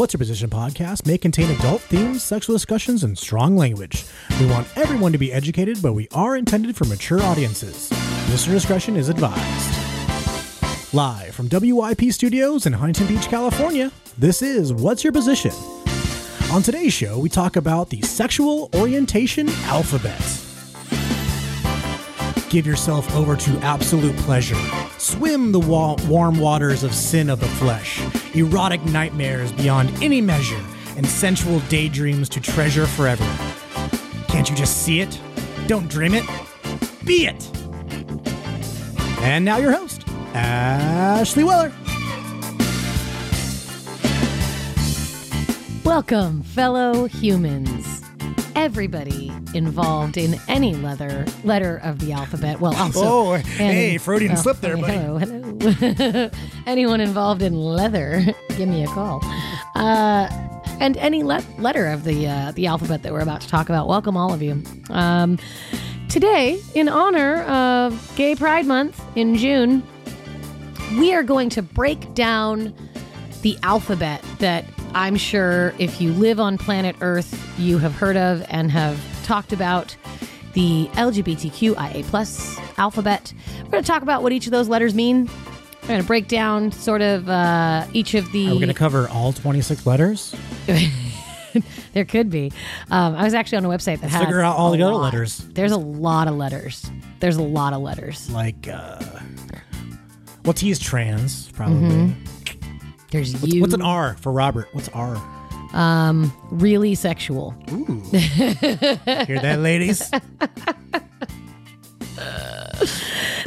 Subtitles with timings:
[0.00, 4.06] What's Your Position podcast may contain adult themes, sexual discussions, and strong language.
[4.40, 7.90] We want everyone to be educated, but we are intended for mature audiences.
[8.30, 10.94] Listener discretion is advised.
[10.94, 15.52] Live from WIP Studios in Huntington Beach, California, this is What's Your Position?
[16.50, 20.49] On today's show, we talk about the sexual orientation alphabet.
[22.50, 24.58] Give yourself over to absolute pleasure.
[24.98, 28.02] Swim the wa- warm waters of sin of the flesh,
[28.34, 30.60] erotic nightmares beyond any measure,
[30.96, 33.24] and sensual daydreams to treasure forever.
[34.26, 35.20] Can't you just see it?
[35.68, 36.24] Don't dream it.
[37.04, 37.48] Be it.
[39.20, 40.02] And now your host,
[40.34, 41.72] Ashley Weller.
[45.84, 47.99] Welcome, fellow humans.
[48.54, 52.60] Everybody involved in any leather letter of the alphabet.
[52.60, 53.00] Well, also.
[53.02, 54.96] Oh, and- hey, Freudian slip there, hey, buddy.
[54.96, 56.30] Hello, hello.
[56.66, 58.24] Anyone involved in leather,
[58.56, 59.20] give me a call.
[59.74, 60.28] Uh,
[60.80, 63.86] and any le- letter of the uh, the alphabet that we're about to talk about.
[63.86, 64.62] Welcome, all of you.
[64.90, 65.38] Um,
[66.08, 69.82] today, in honor of Gay Pride Month in June,
[70.98, 72.74] we are going to break down
[73.42, 78.44] the alphabet that I'm sure if you live on planet Earth, you have heard of
[78.48, 79.96] and have talked about
[80.54, 83.32] the LGBTQIA plus alphabet.
[83.64, 85.30] We're going to talk about what each of those letters mean.
[85.82, 88.48] We're going to break down sort of uh, each of the.
[88.48, 90.34] Are we going to cover all 26 letters?
[91.92, 92.52] there could be.
[92.90, 95.38] Um, I was actually on a website that has figure out all the other letters.
[95.38, 96.90] There's a lot of letters.
[97.20, 98.28] There's a lot of letters.
[98.30, 98.98] Like, uh,
[100.44, 101.88] well, T is trans, probably.
[101.88, 102.29] Mm-hmm.
[103.10, 103.60] There's you.
[103.60, 104.68] What's an R for Robert?
[104.72, 105.16] What's R?
[105.72, 107.52] Um, really sexual.
[107.70, 110.10] Hear that, ladies?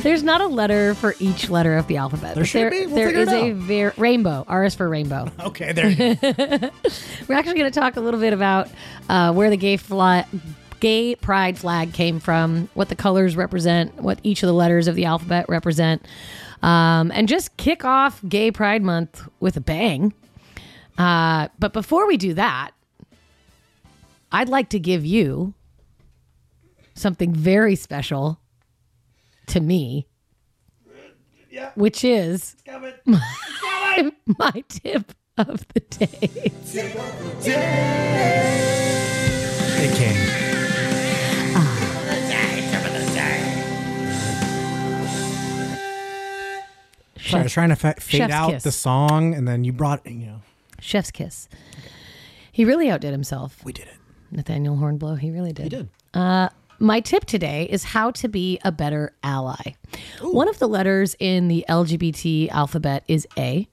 [0.03, 2.35] There's not a letter for each letter of the alphabet.
[2.35, 2.85] There should be.
[2.85, 4.43] We'll there is a ver- rainbow.
[4.47, 5.31] R is for rainbow.
[5.39, 5.89] okay, there.
[7.27, 8.69] We're actually going to talk a little bit about
[9.07, 10.25] uh, where the gay flag,
[10.81, 14.95] gay pride flag came from, what the colors represent, what each of the letters of
[14.95, 16.05] the alphabet represent,
[16.63, 20.13] um, and just kick off Gay Pride Month with a bang.
[20.97, 22.71] Uh, but before we do that,
[24.31, 25.53] I'd like to give you
[26.95, 28.39] something very special
[29.47, 30.07] to me,
[31.75, 32.55] which is
[33.05, 36.29] my, my tip of the day.
[39.85, 40.15] It came.
[40.15, 40.42] Sorry, I
[47.31, 48.63] was trying to fa- fade Chef's out kiss.
[48.63, 50.41] the song, and then you brought, you know,
[50.79, 51.47] Chef's kiss.
[52.51, 53.63] He really outdid himself.
[53.63, 53.95] we did it.
[54.31, 55.63] Nathaniel Hornblow, he really did.
[55.63, 55.89] We did.
[56.79, 59.75] My tip today is how to be a better ally.
[60.21, 63.67] One of the letters in the LGBT alphabet is A,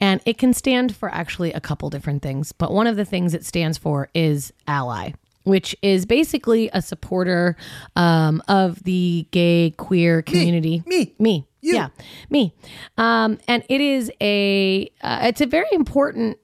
[0.00, 2.52] and it can stand for actually a couple different things.
[2.52, 5.12] But one of the things it stands for is ally,
[5.42, 7.56] which is basically a supporter
[7.96, 10.82] um, of the gay queer community.
[10.86, 11.14] Me.
[11.18, 11.88] me, yeah,
[12.30, 12.54] me.
[12.98, 16.38] Um, and it is a uh, it's a very important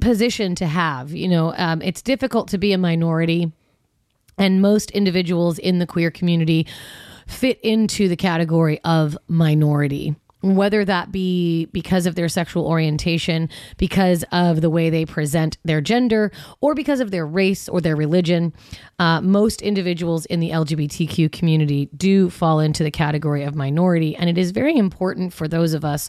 [0.00, 1.12] position to have.
[1.12, 3.52] You know, um, it's difficult to be a minority
[4.36, 6.66] and most individuals in the queer community
[7.26, 14.24] fit into the category of minority whether that be because of their sexual orientation because
[14.32, 18.52] of the way they present their gender or because of their race or their religion
[18.98, 24.16] uh, most individuals in the lgbtq community do fall into the category of minority.
[24.16, 26.08] And it is very important for those of us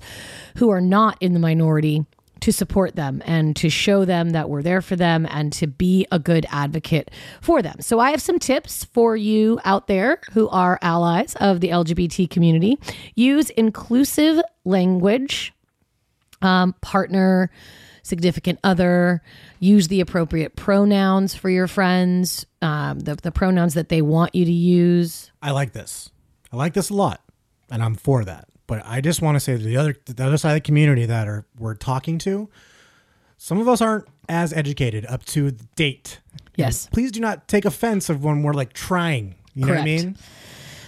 [0.58, 2.06] who are not in the minority
[2.42, 6.06] to support them and to show them that we're there for them and to be
[6.12, 7.12] a good advocate
[7.42, 7.78] for them.
[7.80, 12.30] So, I have some tips for you out there who are allies of the LGBT
[12.30, 12.78] community.
[13.16, 15.54] Use inclusive language,
[16.42, 17.52] um, partner,
[18.04, 19.22] significant other,
[19.60, 24.44] use the appropriate pronouns for your friends, um, the, the pronouns that they want you
[24.44, 25.32] to use.
[25.42, 26.12] I like this.
[26.52, 27.22] I like this a lot,
[27.70, 28.49] and I'm for that.
[28.70, 31.06] But I just want to say to the other the other side of the community
[31.08, 32.48] that are we're talking to,
[33.36, 36.20] some of us aren't as educated up to date.
[36.56, 36.88] Yes.
[36.92, 39.34] Please do not take offense of when we're like trying.
[39.56, 40.04] You know what I Correct.
[40.06, 40.18] mean?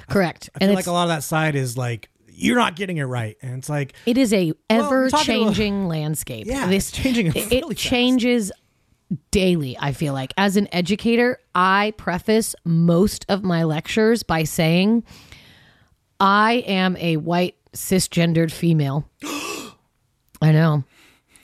[0.09, 0.49] Correct.
[0.55, 3.35] I feel like a lot of that side is like you're not getting it right,
[3.41, 6.45] and it's like It is a ever about- changing landscape.
[6.45, 8.51] Yeah, this it's changing It, really it changes
[9.31, 9.75] daily.
[9.79, 15.03] I feel like as an educator, I preface most of my lectures by saying,
[16.19, 19.09] "I am a white cisgendered female."
[20.41, 20.83] I know,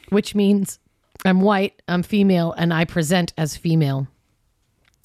[0.10, 0.80] which means
[1.26, 4.08] I'm white, I'm female, and I present as female.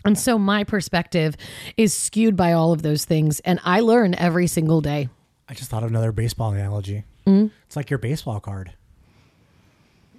[0.05, 1.37] And so my perspective
[1.77, 5.09] is skewed by all of those things, and I learn every single day.
[5.49, 7.05] I just thought of another baseball analogy.
[7.27, 7.51] Mm.
[7.67, 8.73] It's like your baseball card.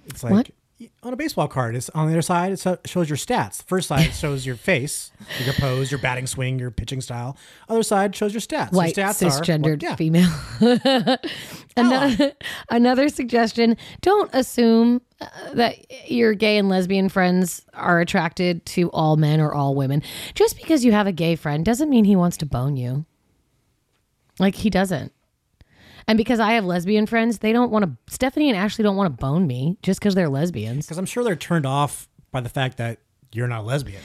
[0.06, 0.50] It's like What?
[1.02, 1.74] On a baseball card.
[1.76, 2.52] It's on the other side.
[2.52, 3.58] It shows your stats.
[3.58, 5.10] The first side shows your face,
[5.44, 7.36] your pose, your batting swing, your pitching style.
[7.68, 8.72] Other side shows your stats.
[8.72, 11.18] White, your stats cisgendered are, well, yeah, female.
[11.76, 12.32] another,
[12.70, 19.16] another suggestion don't assume uh, that your gay and lesbian friends are attracted to all
[19.16, 20.02] men or all women.
[20.34, 23.06] Just because you have a gay friend doesn't mean he wants to bone you.
[24.38, 25.12] Like, he doesn't.
[26.06, 29.06] And because I have lesbian friends, they don't want to, Stephanie and Ashley don't want
[29.06, 30.84] to bone me just because they're lesbians.
[30.86, 32.98] because I'm sure they're turned off by the fact that
[33.32, 34.02] you're not lesbian.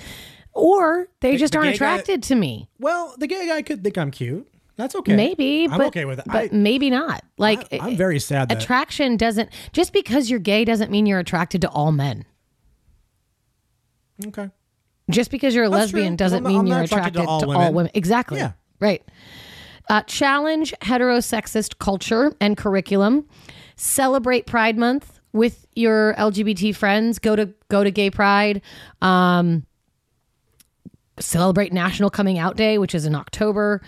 [0.54, 2.69] Or they just the aren't gay guy- attracted to me.
[2.80, 4.48] Well, the gay guy could think I'm cute.
[4.78, 5.13] That's okay.
[5.13, 6.25] Maybe, I'm but, okay with it.
[6.25, 7.25] but I, maybe not.
[7.38, 11.19] Like, I, am very sad that attraction doesn't just because you're gay doesn't mean you're
[11.19, 12.24] attracted to all men.
[14.28, 14.50] okay.
[15.10, 16.18] Just because you're a That's lesbian true.
[16.18, 17.74] doesn't I'm mean I'm you're not attracted, attracted to all to all women.
[17.74, 17.92] women.
[17.95, 18.40] Exactly.
[18.40, 18.52] Yeah.
[18.80, 19.04] Right.
[19.90, 23.28] Uh, challenge heterosexist culture and curriculum.
[23.76, 27.18] Celebrate Pride Month with your LGBT friends.
[27.18, 28.62] Go to go to Gay Pride.
[29.02, 29.66] Um,
[31.20, 33.82] celebrate National Coming Out Day, which is in October.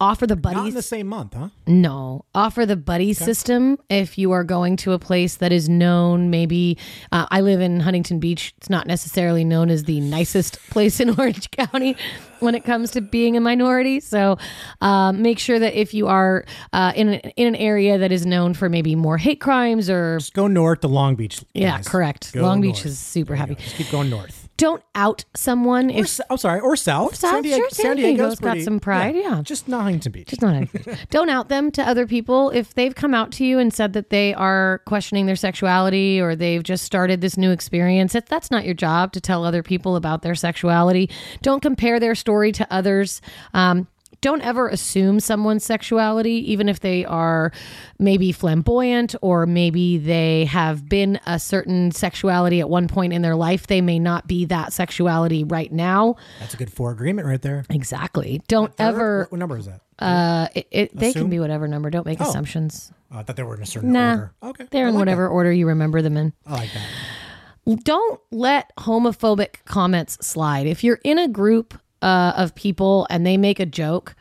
[0.00, 0.56] Offer the buddies.
[0.56, 1.48] Not in the same month, huh?
[1.66, 2.24] No.
[2.32, 6.30] Offer the buddy system if you are going to a place that is known.
[6.30, 6.78] Maybe
[7.10, 8.54] uh, I live in Huntington Beach.
[8.58, 11.96] It's not necessarily known as the nicest place in Orange County
[12.38, 13.98] when it comes to being a minority.
[13.98, 14.38] So
[14.80, 18.24] um, make sure that if you are uh, in, an, in an area that is
[18.24, 20.18] known for maybe more hate crimes or.
[20.18, 21.44] Just go north to Long Beach.
[21.54, 22.32] Yeah, correct.
[22.34, 23.56] Go Long Beach is super happy.
[23.56, 24.37] Just keep going north.
[24.58, 26.20] Don't out someone Or, if.
[26.28, 27.14] oh, sorry, or south.
[27.14, 29.40] South, San Diego, sure, San San Diego's Diego's got some pride, yeah.
[29.42, 30.28] Just not Huntington Beach.
[30.28, 30.96] Just not anything.
[31.10, 32.50] Don't out them to other people.
[32.50, 36.36] If they've come out to you and said that they are questioning their sexuality or
[36.36, 39.96] they've just started this new experience, that, that's not your job to tell other people
[39.96, 41.08] about their sexuality.
[41.40, 43.22] Don't compare their story to others.
[43.54, 43.86] Um,
[44.20, 47.52] don't ever assume someone's sexuality, even if they are
[47.98, 53.36] maybe flamboyant or maybe they have been a certain sexuality at one point in their
[53.36, 53.66] life.
[53.68, 56.16] They may not be that sexuality right now.
[56.40, 57.64] That's a good four agreement right there.
[57.70, 58.42] Exactly.
[58.48, 59.80] Don't ever What, what number is that?
[60.00, 61.90] uh, it, it, they can be whatever number.
[61.90, 62.28] Don't make Oh.
[62.28, 62.92] assumptions.
[63.12, 64.32] Oh, I thought they were in a certain Nah, order.
[64.42, 64.66] Okay.
[64.70, 66.32] they're in whatever order you remember them in.
[66.46, 66.86] I like that.
[67.84, 70.66] Don't let homophobic comments slide.
[70.66, 74.14] If you're in a group uh, of people and they make a joke,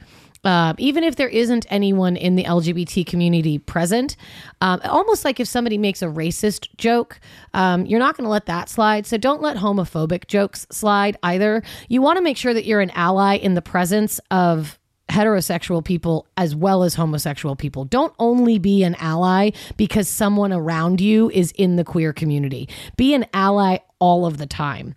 [0.44, 4.16] uh, even if there isn't anyone in the LGBT community present,
[4.62, 7.20] um, almost like if somebody makes a racist joke,
[7.54, 9.06] um, you're not going to let that slide.
[9.06, 11.64] So don't let homophobic jokes slide either.
[11.90, 14.80] You want to make sure that you're an ally in the presence of
[15.10, 17.86] heterosexual people as well as homosexual people.
[17.86, 22.70] Don't only be an ally because someone around you is in the queer community.
[22.98, 24.96] Be an ally all of the time.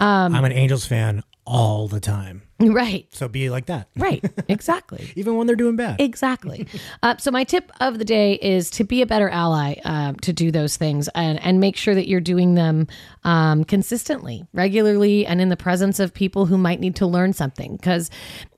[0.00, 2.42] Um, I'm an Angels fan all the time.
[2.58, 3.06] Right.
[3.12, 3.88] So be like that.
[3.96, 4.24] Right.
[4.48, 5.10] Exactly.
[5.16, 6.00] Even when they're doing bad.
[6.00, 6.66] Exactly.
[7.02, 10.32] Uh, so my tip of the day is to be a better ally um, to
[10.32, 12.86] do those things and and make sure that you're doing them
[13.24, 17.76] um, consistently, regularly, and in the presence of people who might need to learn something.
[17.76, 18.10] Because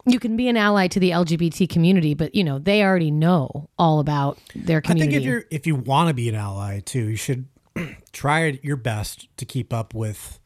[0.04, 3.68] you can be an ally to the LGBT community, but you know they already know
[3.78, 5.16] all about their community.
[5.16, 7.46] I think if you're if you want to be an ally too, you should
[8.12, 10.40] try your best to keep up with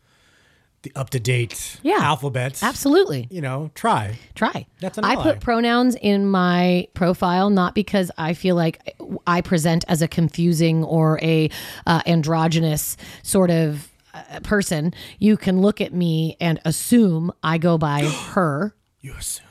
[0.82, 1.98] the up to date Yeah.
[2.00, 2.62] alphabets.
[2.62, 3.28] Absolutely.
[3.30, 4.18] You know, try.
[4.34, 4.66] Try.
[4.80, 5.22] That's an I ally.
[5.24, 10.82] put pronouns in my profile not because I feel like I present as a confusing
[10.84, 11.50] or a
[11.86, 14.94] uh, androgynous sort of uh, person.
[15.18, 18.74] You can look at me and assume I go by her.
[19.00, 19.46] You assume.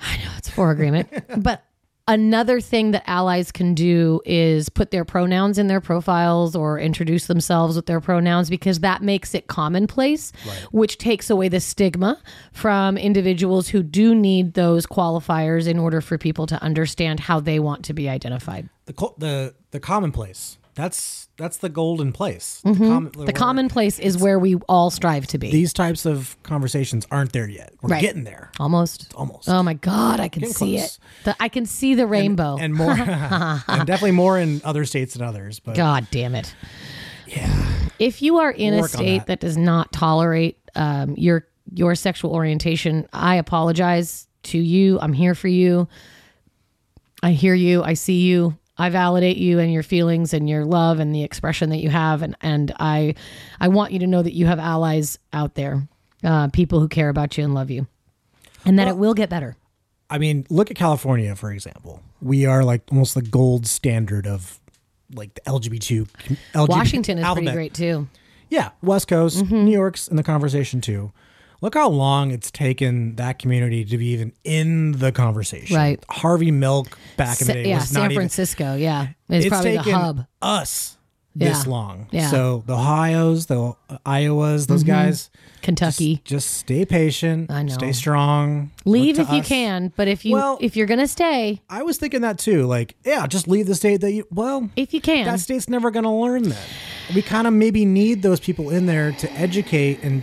[0.00, 1.08] I know it's for agreement.
[1.42, 1.64] but
[2.08, 7.26] another thing that allies can do is put their pronouns in their profiles or introduce
[7.26, 10.32] themselves with their pronouns because that makes it commonplace,
[10.70, 12.20] which takes away the stigma
[12.52, 17.58] from individuals who do need those qualifiers in order for people to understand how they
[17.58, 18.68] want to be identified.
[18.86, 20.58] The co- the the commonplace.
[20.76, 22.60] That's that's the golden place.
[22.64, 23.24] The, com- Mm-hmm.
[23.24, 25.50] The commonplace is where we all strive to be.
[25.50, 27.72] These types of conversations aren't there yet.
[27.82, 28.00] We're Right.
[28.00, 28.50] getting there.
[28.60, 29.12] Almost.
[29.14, 29.48] Almost.
[29.48, 30.84] Oh my God, I can Getting see close.
[30.96, 30.98] it.
[31.24, 32.56] The, I can see the rainbow.
[32.58, 35.58] And more and definitely more in other states than others.
[35.60, 36.54] But God damn it.
[37.26, 37.66] Yeah.
[37.98, 39.26] If you are in a Work on state that.
[39.26, 39.40] that.
[39.40, 44.98] does not tolerate um, your your sexual orientation, I apologize to you.
[45.00, 45.88] I'm here for you.
[47.22, 47.82] I hear you.
[47.82, 48.56] I see you.
[48.78, 52.22] I validate you and your feelings and your love and the expression that you have,
[52.22, 53.14] and and I
[53.60, 55.88] I want you to know that you have allies out there,
[56.22, 57.86] uh, people who care about you and love you,
[58.64, 59.56] and that it will get better.
[60.10, 62.02] I mean, look at California for example.
[62.20, 64.60] We are like almost the gold standard of
[65.14, 66.08] like the LGBT.
[66.52, 67.54] LGBT Washington is alphabet.
[67.54, 68.08] pretty great too.
[68.50, 69.64] Yeah, West Coast, Mm-hmm.
[69.64, 71.12] New York's in the conversation too.
[71.66, 75.74] Look how long it's taken that community to be even in the conversation.
[75.74, 75.98] Right.
[76.08, 78.20] Harvey Milk back in the day yeah, was San not even.
[78.22, 78.76] Francisco.
[78.76, 80.26] Yeah, is It's probably taken the hub.
[80.40, 80.96] us
[81.34, 81.70] this Yeah.
[81.72, 82.06] long.
[82.12, 82.30] Yeah.
[82.30, 83.74] So the Ohio's, the
[84.06, 84.92] Iowas, those mm-hmm.
[84.92, 85.28] guys,
[85.60, 86.22] Kentucky.
[86.24, 87.50] just stay patient.
[87.50, 87.74] I know.
[87.74, 88.70] Stay strong.
[88.84, 91.98] Leave if to you can, but if you Well- if you're gonna stay, I was
[91.98, 92.66] thinking that too.
[92.66, 94.24] Like, yeah, just leave the state that you.
[94.30, 96.64] Well, if you can, that state's never going to learn that.
[97.12, 100.22] We kind of maybe need those people in there to educate and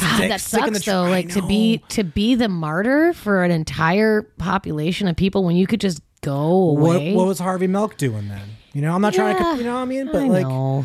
[0.00, 1.04] God, stick, that stick in the sucks though.
[1.04, 5.56] tr- Like to be to be the martyr for an entire population of people when
[5.56, 7.14] you could just go What, away.
[7.14, 8.48] what was Harvey Milk doing then?
[8.72, 10.06] You know, I'm not trying to, you know what I mean?
[10.06, 10.84] But I like, know.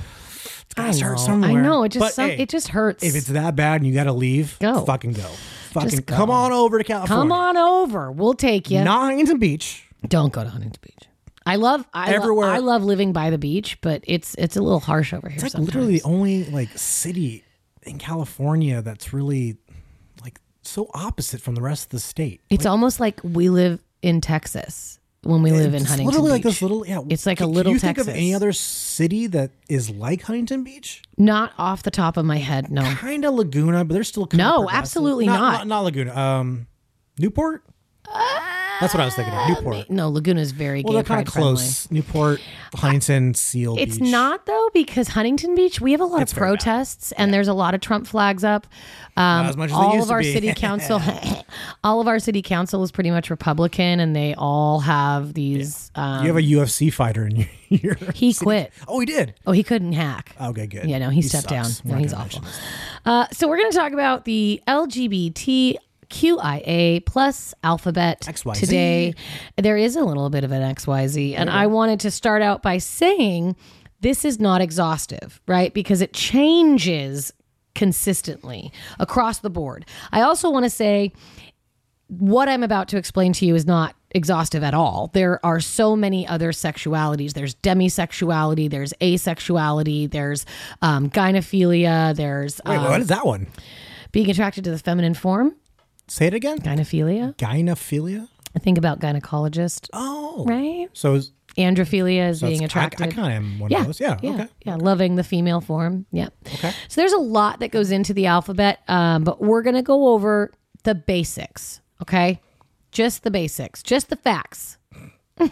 [0.65, 1.23] it's got I start know.
[1.25, 1.51] somewhere.
[1.51, 1.83] I know.
[1.83, 3.03] It just some, hey, it just hurts.
[3.03, 4.85] if it's that bad and you got to leave, Go.
[4.85, 5.27] Fucking go.
[5.71, 6.15] Fucking go.
[6.15, 7.21] come on over to California.
[7.21, 8.81] come on over, we'll take you.
[8.83, 9.85] Not Huntington Beach.
[10.07, 11.07] Don't go to Huntington Beach.
[11.45, 14.61] I love I Everywhere- Love, I love living by the beach, but it's it's a
[14.61, 15.35] little harsh over here.
[15.35, 15.67] It's like sometimes.
[15.75, 17.43] literally the only like city
[17.83, 19.57] in California that's really
[20.23, 22.41] like so opposite from the rest of the state.
[22.49, 26.61] It's almost like we live in Texas when we live in Huntington literally like this
[26.61, 27.01] little yeah.
[27.09, 28.19] It's like a little Can you think of Texas.
[28.19, 31.03] any other city that is like Huntington Beach?
[31.17, 32.81] Not off the top of my head, no.
[32.95, 35.39] Kind of Laguna, but they're still No, absolutely not.
[35.39, 35.51] not.
[35.51, 36.15] Not, not Laguna.
[36.15, 36.67] Um,
[37.19, 37.63] Newport.
[38.79, 39.47] That's what I was thinking of.
[39.47, 39.89] Newport.
[39.91, 41.53] No, Laguna's very Well, gay they're kind pride of friendly.
[41.57, 41.91] close.
[41.91, 42.41] Newport,
[42.73, 44.09] Huntington, Seal It's Beach.
[44.09, 46.59] not though because Huntington Beach, we have a lot It's of very bad.
[46.63, 48.65] protests and there's a lot of Trump flags up.
[49.15, 50.33] Um, as much as they all used of to our be.
[50.33, 50.99] city council,
[51.83, 55.91] all of our city council is pretty much Republican, and they all have these.
[55.93, 57.47] Um, You have a UFC fighter in your.
[57.69, 58.73] your he quit.
[58.87, 59.35] Oh, he did.
[59.45, 60.35] Oh, he couldn't hack.
[60.41, 60.85] Okay, good.
[60.89, 61.65] Yeah, no, he stepped down.
[61.65, 61.85] sucks.
[61.85, 62.41] No, We're not he's gonna awful.
[62.41, 62.61] mention this.
[63.05, 64.59] Uh, so we're going to talk about the
[66.11, 68.59] LGBTQIA plus alphabet XYZ.
[68.59, 69.13] today.
[69.57, 72.77] There is a little bit of an XYZ, and I wanted to start out by
[72.77, 73.55] saying
[74.01, 75.73] this is not exhaustive, right?
[75.73, 77.31] Because it changes
[77.75, 79.85] consistently across the board.
[80.11, 81.13] I also want to say
[82.07, 85.09] what I'm about to explain to you is not exhaustive at all.
[85.13, 87.33] There are so many other sexualities.
[87.33, 90.45] There's demisexuality, there's asexuality, there's
[90.81, 93.47] um, gynophilia, there's Wait, uh, what is that one?
[94.11, 95.55] being attracted to the feminine form,
[96.11, 96.59] Say it again.
[96.59, 97.33] gynophilia.
[97.37, 98.27] Gynophilia.
[98.53, 100.89] I think about gynecologist, Oh, right?
[100.91, 103.01] So, is, Androphilia is so being attracted.
[103.01, 104.01] I, I kind of am one yeah, of those.
[104.01, 104.17] Yeah.
[104.21, 104.47] yeah, Okay.
[104.65, 106.05] yeah, loving the female form.
[106.11, 106.27] Yeah.
[106.55, 106.71] Okay.
[106.89, 110.51] So there's a lot that goes into the alphabet, um, but we're gonna go over
[110.83, 111.79] the basics.
[112.01, 112.41] Okay,
[112.91, 114.77] just the basics, just the facts.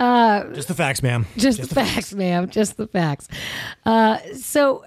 [0.00, 1.26] Just the facts, ma'am.
[1.36, 2.50] just, the facts, ma'am.
[2.50, 3.28] Just the facts.
[3.86, 4.84] Uh, so,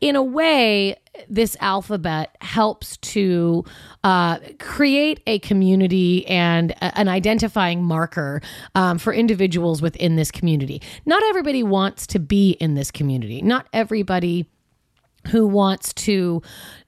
[0.00, 0.94] in a way,
[1.28, 3.64] this alphabet helps to
[4.02, 8.40] uh, create a community and a- an identifying marker
[8.74, 10.80] um, for individuals within this community.
[11.04, 13.42] Not everybody wants to be in this community.
[13.42, 14.48] Not everybody
[15.28, 16.42] who wants to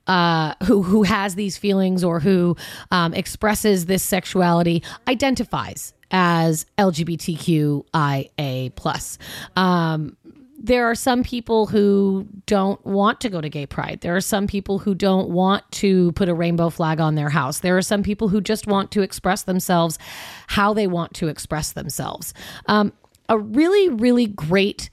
[0.06, 2.56] uh, who who has these feelings or who
[2.90, 9.18] um, expresses this sexuality identifies as LGBTQIA plus.
[9.56, 10.16] Um,
[10.64, 13.98] there are some people who don't want to go to gay pride.
[14.00, 17.60] There are some people who don't want to put a rainbow flag on their house.
[17.60, 19.98] There are some people who just want to express themselves
[20.46, 22.32] how they want to express themselves.
[22.64, 22.94] Um,
[23.28, 24.88] a really, really great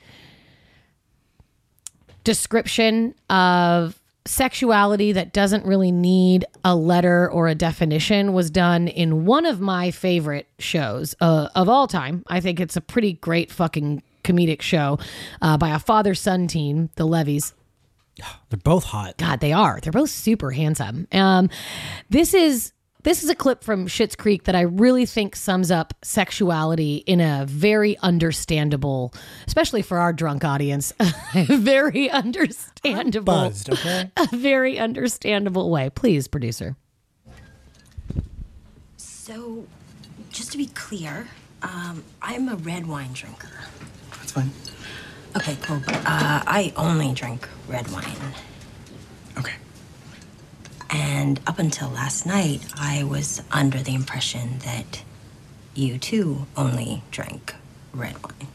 [2.26, 9.24] description of sexuality that doesn't really need a letter or a definition was done in
[9.24, 12.26] one of my favorite shows uh, of all time.
[12.28, 15.00] I think it's a pretty great fucking comedic show
[15.42, 17.54] uh, by a father son team, the Levys.
[18.50, 19.18] They're both hot.
[19.18, 19.80] God, they are.
[19.82, 21.08] They're both super handsome.
[21.12, 21.50] Um,
[22.10, 22.74] this is
[23.04, 27.20] this is a clip from Schitt's Creek that I really think sums up sexuality in
[27.20, 29.14] a very understandable,
[29.48, 30.94] especially for our drunk audience,
[31.34, 33.72] very understandable, Buzzed.
[33.72, 34.12] Okay.
[34.18, 35.90] a very understandable way.
[35.90, 36.76] Please, producer.
[38.98, 39.66] So,
[40.30, 41.28] just to be clear,
[41.64, 43.50] um, I'm a red wine drinker.
[44.34, 44.52] That's fine.
[45.36, 45.82] Okay, cool.
[45.86, 48.06] But uh, I only drink red wine.
[49.38, 49.56] Okay.
[50.90, 55.04] And up until last night, I was under the impression that
[55.74, 57.56] you too only drank
[57.94, 58.48] red wine.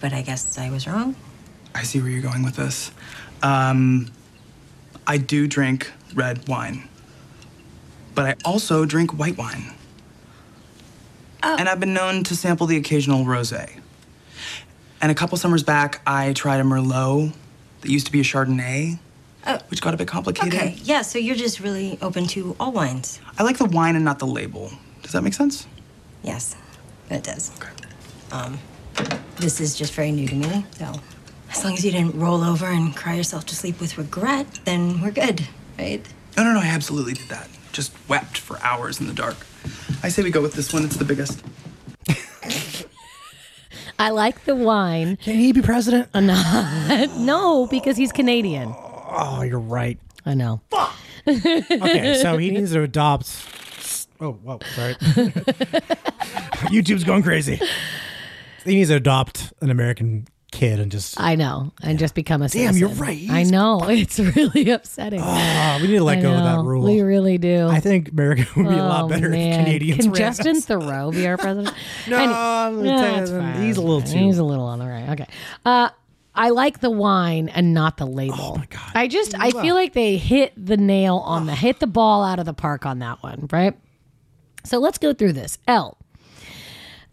[0.00, 1.16] But I guess I was wrong.
[1.74, 2.90] I see where you're going with this.
[3.42, 4.10] Um,
[5.06, 6.88] I do drink red wine,
[8.14, 9.74] but I also drink white wine.
[11.42, 13.81] And I've been known to sample the occasional rosé.
[15.02, 17.32] And a couple summers back, I tried a Merlot
[17.80, 18.98] that used to be a Chardonnay,
[19.44, 19.58] Oh.
[19.68, 20.54] which got a bit complicated.
[20.54, 23.18] Okay, yeah, so you're just really open to all wines.
[23.36, 24.70] I like the wine and not the label.
[25.02, 25.66] Does that make sense?
[26.22, 26.54] Yes,
[27.10, 27.50] it does.
[27.56, 27.72] Okay.
[28.30, 28.58] Um,
[29.36, 30.92] this is just very new to me, so
[31.50, 35.00] as long as you didn't roll over and cry yourself to sleep with regret, then
[35.02, 36.06] we're good, right?
[36.36, 37.48] No, no, no, I absolutely did that.
[37.72, 39.36] Just wept for hours in the dark.
[40.04, 41.42] I say we go with this one, it's the biggest.
[44.02, 45.16] I like the wine.
[45.18, 46.08] Can he be president?
[46.12, 48.74] Uh, no, because he's Canadian.
[48.76, 49.96] Oh, you're right.
[50.26, 50.60] I know.
[50.70, 50.96] Fuck.
[51.28, 53.28] okay, so he needs to adopt.
[54.20, 54.94] Oh, whoa, sorry.
[56.74, 57.60] YouTube's going crazy.
[58.64, 60.26] He needs to adopt an American
[60.62, 61.20] kid and just.
[61.20, 61.72] I know.
[61.82, 63.26] And just become a Damn, you're right.
[63.30, 63.80] I know.
[63.88, 65.20] It's really upsetting.
[65.22, 66.84] Ah, we need to let I go of that rule.
[66.84, 67.68] We really do.
[67.68, 69.32] I think America would be a lot Oh, better if.
[69.56, 70.66] Canadians Can ran Justin us.
[70.66, 71.74] Trudeau be our president?
[72.08, 73.62] No, Any- I'm gonna tell you, that's fine.
[73.62, 75.08] he's a little too- He's a little on the right.
[75.10, 75.26] Okay.
[75.64, 75.88] Uh,
[76.34, 78.36] I like the wine and not the label.
[78.40, 78.90] Oh my God.
[78.94, 82.38] I just I feel like they hit the nail on the hit the ball out
[82.38, 83.74] of the park on that one, right?
[84.64, 85.58] So let's go through this.
[85.68, 85.98] L.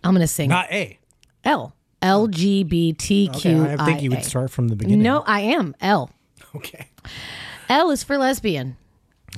[0.03, 0.97] I'm gonna sing Not A.
[1.43, 1.75] L.
[2.01, 3.35] LGBTQ.
[3.35, 5.03] Okay, I think you would start from the beginning.
[5.03, 6.09] No, I am L.
[6.55, 6.87] Okay.
[7.69, 8.77] L is for lesbian.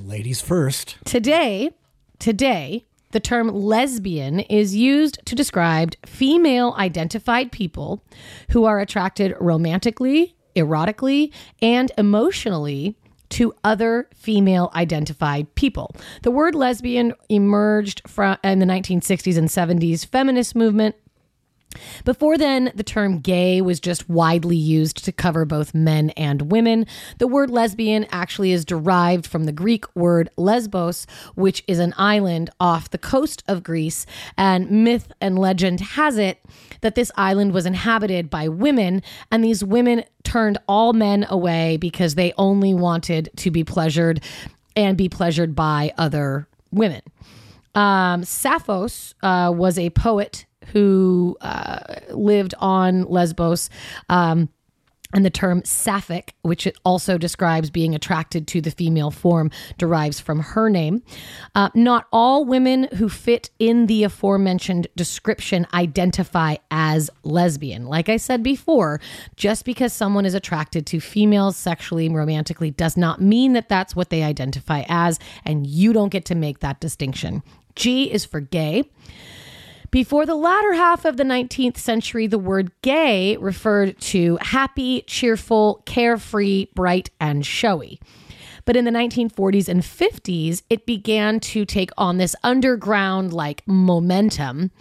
[0.01, 0.98] Ladies first.
[1.03, 1.72] Today,
[2.20, 8.03] today, the term lesbian is used to describe female identified people
[8.51, 12.96] who are attracted romantically, erotically, and emotionally
[13.32, 15.96] to other female identified people.
[16.24, 20.96] The word lesbian emerged from in the 1960s and 70s feminist movement
[22.04, 26.86] before then, the term gay was just widely used to cover both men and women.
[27.18, 32.50] The word lesbian actually is derived from the Greek word lesbos, which is an island
[32.60, 34.06] off the coast of Greece.
[34.38, 36.40] And myth and legend has it
[36.82, 39.01] that this island was inhabited by women,
[39.32, 44.22] and these women turned all men away because they only wanted to be pleasured
[44.75, 47.01] and be pleasured by other women.
[47.75, 53.70] Um, Sappho's uh, was a poet who uh, lived on Lesbos.
[54.10, 54.50] Um,
[55.13, 60.39] and the term sapphic, which also describes being attracted to the female form, derives from
[60.39, 61.03] her name.
[61.53, 67.85] Uh, not all women who fit in the aforementioned description identify as lesbian.
[67.88, 69.01] Like I said before,
[69.35, 73.96] just because someone is attracted to females sexually and romantically does not mean that that's
[73.96, 77.44] what they identify as, and you don't get to make that distinction.
[77.75, 78.90] G is for gay.
[79.92, 85.84] Before the latter half of the 19th century, the word gay referred to happy, cheerful,
[85.86, 88.00] carefree, bright, and showy.
[88.64, 94.72] But in the 1940s and 50s, it began to take on this underground like momentum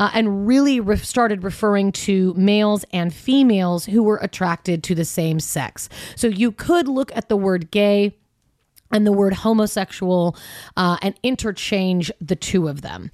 [0.00, 5.04] uh, and really re- started referring to males and females who were attracted to the
[5.04, 5.88] same sex.
[6.16, 8.17] So you could look at the word gay
[8.90, 10.36] and the word homosexual
[10.76, 13.10] uh, and interchange the two of them.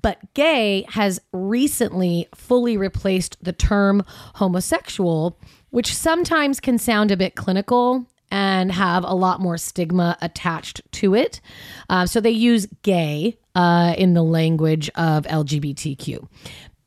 [0.00, 5.38] But gay has recently fully replaced the term homosexual,
[5.70, 11.14] which sometimes can sound a bit clinical and have a lot more stigma attached to
[11.14, 11.40] it.
[11.88, 16.28] Uh, so they use gay uh, in the language of LGBTQ.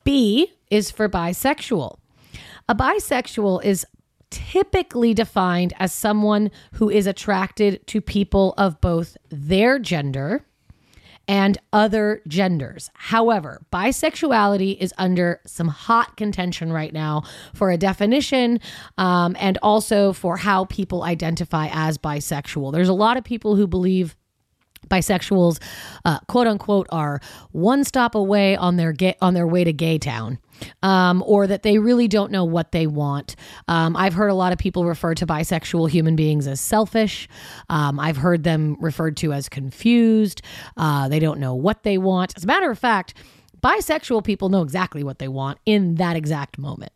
[0.03, 1.97] B is for bisexual.
[2.69, 3.85] A bisexual is
[4.31, 10.45] typically defined as someone who is attracted to people of both their gender
[11.27, 12.89] and other genders.
[12.93, 18.59] However, bisexuality is under some hot contention right now for a definition
[18.97, 22.73] um, and also for how people identify as bisexual.
[22.73, 24.15] There's a lot of people who believe
[24.87, 25.61] bisexuals
[26.05, 29.97] uh, quote unquote are one stop away on their gay, on their way to gay
[29.97, 30.39] town
[30.83, 33.35] um, or that they really don't know what they want.
[33.67, 37.27] Um, i've heard a lot of people refer to bisexual human beings as selfish.
[37.69, 40.41] Um, i've heard them referred to as confused.
[40.77, 42.33] Uh, they don't know what they want.
[42.37, 43.13] As a matter of fact
[43.61, 46.91] bisexual people know exactly what they want in that exact moment.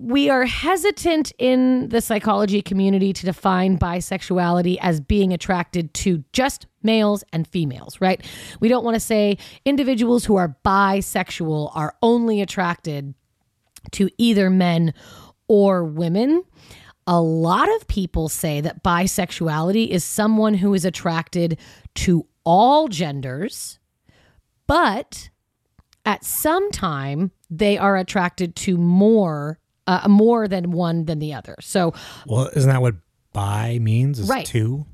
[0.00, 6.67] We are hesitant in the psychology community to define bisexuality as being attracted to just
[6.82, 8.24] males and females, right?
[8.60, 13.14] We don't want to say individuals who are bisexual are only attracted
[13.92, 14.94] to either men
[15.48, 16.44] or women.
[17.06, 21.58] A lot of people say that bisexuality is someone who is attracted
[21.96, 23.78] to all genders,
[24.66, 25.30] but
[26.04, 31.56] at some time they are attracted to more uh, more than one than the other.
[31.60, 31.94] So
[32.26, 32.96] Well, isn't that what
[33.32, 34.18] bi means?
[34.18, 34.44] Is Right.
[34.44, 34.84] two?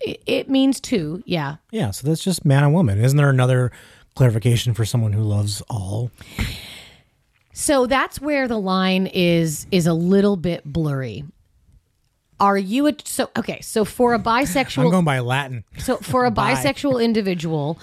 [0.00, 1.56] It, it means two, yeah.
[1.70, 3.02] Yeah, so that's just man and woman.
[3.02, 3.70] Isn't there another
[4.14, 6.10] clarification for someone who loves all?
[7.52, 11.24] So that's where the line is is a little bit blurry.
[12.40, 13.60] Are you a so okay?
[13.62, 15.64] So for a I'm bisexual, going by Latin.
[15.78, 17.78] so for a bisexual individual,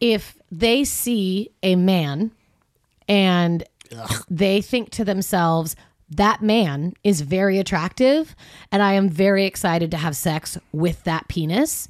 [0.00, 2.30] if they see a man
[3.08, 3.64] and
[4.30, 5.74] they think to themselves,
[6.10, 8.34] that man is very attractive
[8.72, 11.88] and I am very excited to have sex with that penis.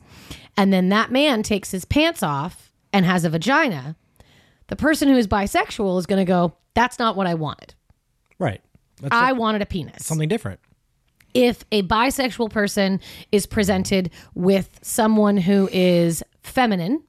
[0.57, 3.97] And then that man takes his pants off and has a vagina.
[4.67, 7.75] The person who is bisexual is going to go, that's not what I wanted.
[8.39, 8.61] Right.
[9.01, 10.05] That's I wanted a penis.
[10.05, 10.61] something different.
[11.35, 13.01] if a bisexual person
[13.31, 17.03] is presented with someone who is feminine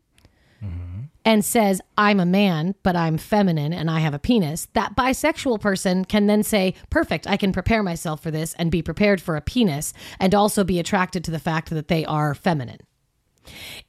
[1.29, 5.61] and says, I'm a man, but I'm feminine and I have a penis, that bisexual
[5.61, 9.35] person can then say, Perfect, I can prepare myself for this and be prepared for
[9.35, 12.79] a penis and also be attracted to the fact that they are feminine.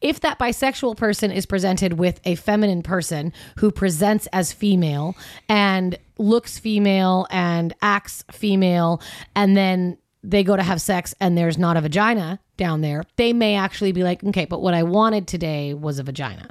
[0.02, 5.16] If that bisexual person is presented with a feminine person who presents as female
[5.48, 9.00] and looks female and acts female,
[9.34, 13.32] and then they go to have sex and there's not a vagina down there, they
[13.32, 16.50] may actually be like, okay, but what I wanted today was a vagina.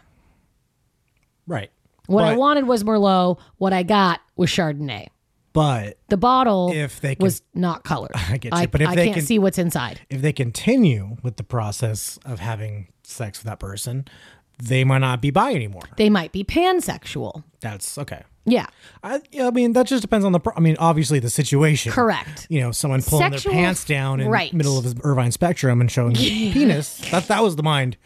[1.50, 1.70] Right.
[2.08, 3.40] What I But- wanted was Merlot.
[3.58, 5.08] What I got was Chardonnay.
[5.52, 8.12] But The bottle If they can- was not colored.
[8.16, 10.00] I get you, but if I they can't can- see what's inside.
[10.10, 14.06] if they continue with the process of having sex with that person,
[14.62, 15.82] they might not be bi anymore.
[15.98, 17.44] They might be pansexual.
[17.62, 18.24] That's okay.
[18.46, 18.66] Yeah,
[19.04, 20.40] I, I mean, that just depends on the.
[20.40, 21.92] Pro- I mean, obviously the situation.
[21.92, 22.48] correct.
[22.50, 24.50] You know, someone pulling Sexual- their pants down in right.
[24.52, 26.98] the middle of the Irvine spectrum and showing penis.
[27.12, 27.98] That that was the mind.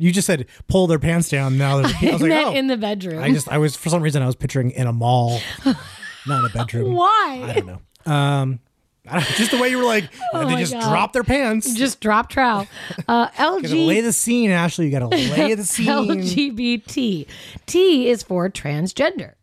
[0.00, 1.58] You just said pull their pants down.
[1.58, 2.12] Now there's penis.
[2.12, 2.52] I was like, oh.
[2.54, 3.22] in the bedroom.
[3.22, 6.44] I just, I was for some reason I was picturing in a mall, not in
[6.46, 6.94] a bedroom.
[6.94, 7.42] Why?
[7.44, 8.12] I don't know.
[8.12, 8.60] Um,
[9.06, 10.88] I don't, just the way you were like, Oh they just God.
[10.90, 11.74] drop their pants.
[11.74, 12.66] just drop trow.
[13.08, 14.86] Uh, gotta lay the scene, Ashley.
[14.86, 15.86] You gotta lay the scene.
[15.86, 17.26] LGBT.
[17.66, 19.34] T is for transgender.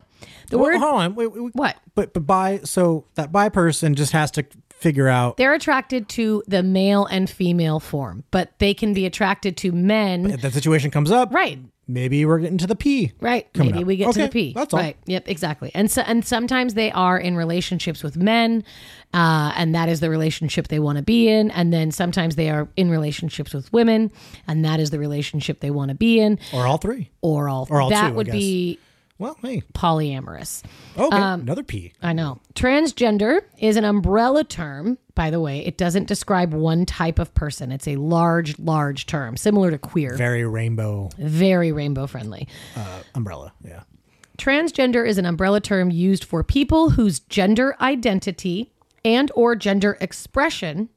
[0.50, 1.16] The Well, word hold on.
[1.16, 1.56] Wait, wait, wait.
[1.56, 1.78] what?
[1.94, 4.46] But but bi so that by person just has to
[4.78, 9.58] figure out They're attracted to the male and female form, but they can be attracted
[9.58, 10.28] to men.
[10.32, 11.34] if that situation comes up.
[11.34, 11.60] Right.
[11.90, 13.14] Maybe we're getting to the P.
[13.22, 13.48] Right.
[13.56, 13.86] Maybe up.
[13.86, 14.52] we get to the P.
[14.54, 14.80] that's all.
[14.82, 14.98] Right.
[15.06, 15.30] Yep.
[15.30, 15.72] Exactly.
[15.74, 18.66] And so, and sometimes they are in relationships with men,
[19.14, 21.50] uh, and that is the relationship they want to be in.
[21.52, 24.12] And then sometimes they are in relationships with women,
[24.50, 27.10] and that is the relationship they want to be in, Or all three.
[27.22, 27.68] or all.
[27.70, 28.80] Or all that two, would be
[29.20, 29.64] Well, hey.
[29.74, 30.64] polyamorous.
[30.98, 31.16] Okay.
[31.16, 31.94] Um, another P.
[32.02, 32.40] I know.
[32.54, 35.66] Transgender is an umbrella term, by the way.
[35.66, 37.72] It doesn't describe one type of person.
[37.72, 42.48] It's a large, large term, similar to queer, Very rainbow very rainbow friendly.
[42.76, 43.54] uh, umbrella.
[43.64, 43.84] Yeah.
[44.38, 48.72] Transgender is an umbrella term used for people whose gender identity
[49.04, 50.90] and or gender expression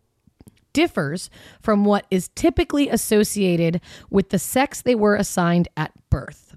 [0.72, 1.30] differs
[1.62, 3.80] from what is typically associated
[4.10, 6.49] with the sex they were assigned at birth.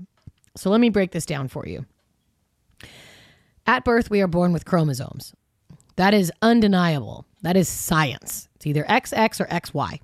[0.56, 1.86] So let me break this down for you.
[3.66, 5.34] At birth, we are born with chromosomes.
[5.96, 7.26] That is undeniable.
[7.42, 8.50] That is science.
[8.56, 10.00] It's either XX or XY.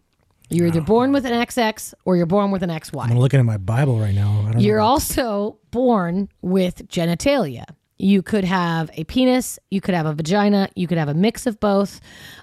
[0.51, 3.09] You're either born with an XX or you're born with an XY.
[3.09, 4.45] I'm looking at my Bible right now.
[4.47, 4.85] I don't You're know.
[4.85, 7.65] also born with genitalia.
[7.99, 11.45] You could have a penis, you could have a vagina, you could have a mix
[11.45, 11.99] of both.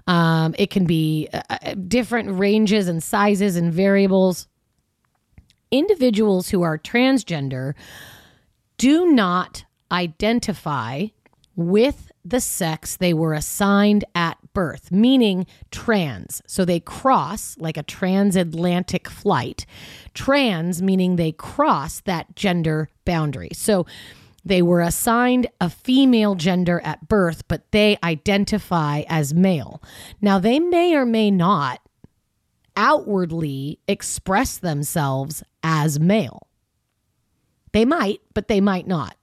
[0.07, 4.47] Um, it can be uh, uh, different ranges and sizes and variables.
[5.71, 7.75] Individuals who are transgender
[8.79, 11.07] do not identify
[11.55, 16.43] with the sex they were assigned at birth, meaning trans.
[16.47, 19.65] So they cross like a transatlantic flight.
[20.13, 23.51] Trans meaning they cross that gender boundary.
[23.53, 23.87] So
[24.45, 29.83] they were assigned a female gender at birth, but they identify as male.
[30.21, 31.81] Now, they may or may not
[32.77, 36.47] outwardly express themselves as male.
[37.73, 39.17] They might, but they might not.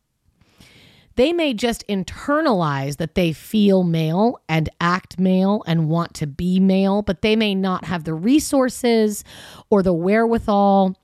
[1.16, 6.60] They may just internalize that they feel male and act male and want to be
[6.60, 9.24] male, but they may not have the resources
[9.70, 10.98] or the wherewithal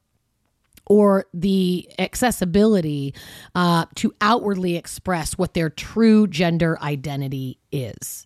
[0.87, 3.13] or the accessibility
[3.53, 8.25] uh, to outwardly express what their true gender identity is.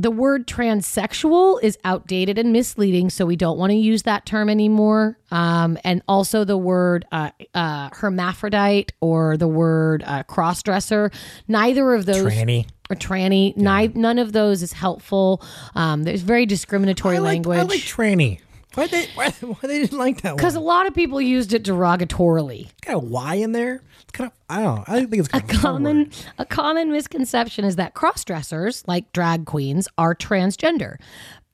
[0.00, 4.48] The word transsexual is outdated and misleading, so we don't want to use that term
[4.48, 5.18] anymore.
[5.32, 11.12] Um, and also the word uh, uh, hermaphrodite or the word uh, crossdresser,
[11.48, 12.66] neither of those Tranny.
[12.88, 15.42] or tranny, ni- none of those is helpful.
[15.74, 17.58] Um, there's very discriminatory I like, language.
[17.58, 18.40] I like tranny.
[18.78, 20.36] Why they why, why they didn't like that one?
[20.36, 22.68] because a lot of people used it derogatorily.
[22.84, 23.82] Got a Y in there.
[24.02, 24.84] It's kind of I don't know.
[24.86, 26.16] I think it's kind a Common word.
[26.38, 30.96] a common misconception is that cross dressers, like drag queens, are transgender.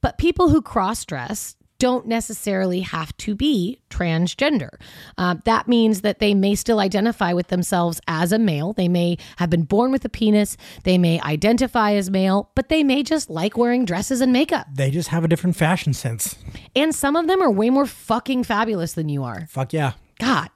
[0.00, 4.70] But people who cross dress don't necessarily have to be transgender.
[5.18, 8.72] Uh, that means that they may still identify with themselves as a male.
[8.72, 10.56] They may have been born with a penis.
[10.84, 14.66] They may identify as male, but they may just like wearing dresses and makeup.
[14.72, 16.36] They just have a different fashion sense.
[16.74, 19.46] And some of them are way more fucking fabulous than you are.
[19.50, 19.92] Fuck yeah.
[20.18, 20.48] God.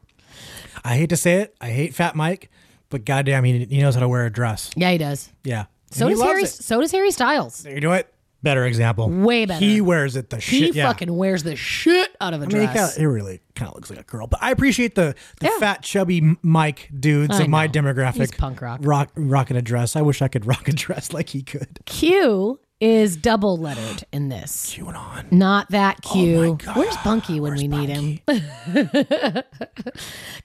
[0.82, 1.54] I hate to say it.
[1.60, 2.50] I hate Fat Mike,
[2.88, 4.70] but goddamn, he, he knows how to wear a dress.
[4.76, 5.30] Yeah, he does.
[5.44, 5.66] Yeah.
[5.90, 6.42] So And he does loves Harry.
[6.44, 6.48] it.
[6.48, 7.66] So does Harry Styles.
[7.66, 8.10] You know what?
[8.42, 9.08] Better example.
[9.10, 9.64] Way better.
[9.64, 10.74] He wears it the He shit.
[10.74, 10.86] yeah.
[10.88, 12.94] fucking wears the shit out of a I mean, he, dress.
[12.96, 15.58] kinda, he really kind of looks like a girl, but I appreciate the the Yeah.
[15.58, 17.72] fat, chubby Mike dudes I of my know.
[17.72, 18.14] demographic.
[18.16, 18.80] He's punk rock.
[18.82, 19.96] rock, rocking a dress.
[19.96, 21.80] I wish I could rock a dress like he could.
[21.86, 24.72] Q is double lettered in this.
[24.76, 25.32] QAnon.
[25.32, 26.58] Not that oh Q.
[26.68, 26.72] Oh.
[26.74, 28.20] Where's Bunky when Where's we need him?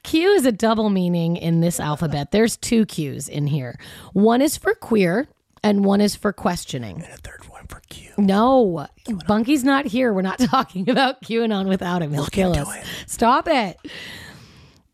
[0.03, 2.31] Q is a double meaning in this alphabet.
[2.31, 3.77] There's two Q's in here.
[4.13, 5.27] One is for queer
[5.63, 7.03] and one is for questioning.
[7.03, 8.11] And a third one for Q.
[8.17, 8.87] No,
[9.27, 10.13] Bunky's not here.
[10.13, 12.13] We're not talking about QAnon without him.
[12.13, 12.75] He'll kill us.
[12.75, 12.83] it.
[13.07, 13.77] Stop it.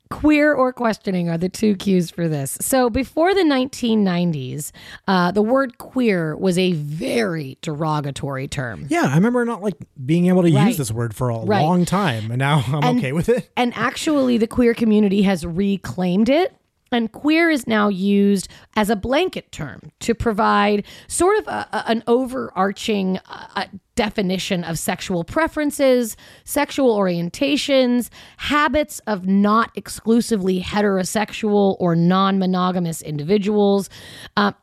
[0.09, 2.57] Queer or questioning are the two Q's for this.
[2.61, 4.71] So before the 1990s,
[5.07, 8.87] uh, the word queer was a very derogatory term.
[8.89, 10.67] Yeah, I remember not like being able to Right.
[10.69, 11.61] use this word for a Right.
[11.61, 13.51] long time, and now I'm And- okay with it.
[13.55, 16.55] And actually, the queer community has reclaimed it.
[16.91, 21.83] And queer is now used as a blanket term to provide sort of a, a-
[21.87, 31.75] an overarching uh, uh, definition of sexual preferences, sexual orientations, habits of not exclusively heterosexual
[31.79, 33.89] or non monogamous individuals.
[34.37, 34.53] Uh,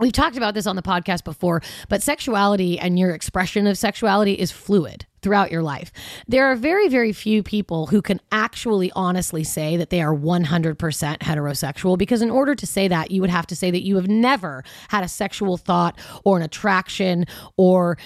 [0.00, 4.32] We've talked about this on the podcast before, but sexuality and your expression of sexuality
[4.32, 5.90] is fluid throughout your life.
[6.28, 10.76] There are very, very few people who can actually honestly say that they are 100%
[11.18, 14.08] heterosexual because, in order to say that, you would have to say that you have
[14.08, 17.24] never had a sexual thought or an attraction
[17.56, 17.96] or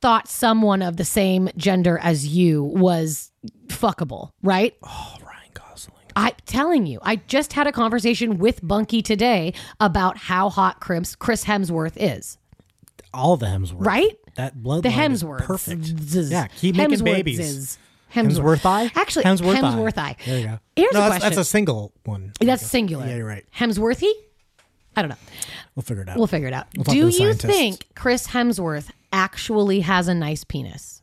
[0.00, 3.32] thought someone of the same gender as you was
[3.68, 4.74] fuckable, right?
[4.82, 5.16] Oh.
[6.18, 11.14] I'm telling you, I just had a conversation with Bunky today about how hot Chris,
[11.14, 12.38] Chris Hemsworth is.
[13.14, 13.86] All the Hemsworth.
[13.86, 14.16] Right?
[14.34, 14.82] That blood.
[14.82, 15.42] The Hemsworths.
[15.44, 15.84] Perfect.
[15.84, 16.30] Zzz.
[16.30, 17.38] Yeah, keep making Hemsworths babies.
[17.38, 17.78] is-
[18.12, 18.90] Hemsworth eye?
[18.94, 20.16] Actually, Hemsworth, Hemsworth eye.
[20.24, 20.58] There you go.
[20.74, 21.28] Here's no, a that's, question.
[21.36, 22.32] that's a single one.
[22.40, 23.06] That's singular.
[23.06, 23.44] Yeah, you're right.
[23.54, 24.10] Hemsworthy?
[24.96, 25.16] I don't know.
[25.76, 26.16] We'll figure it out.
[26.16, 26.72] We'll figure it out.
[26.72, 27.44] to Do you scientists.
[27.44, 30.97] think Chris Hemsworth actually has a nice penis?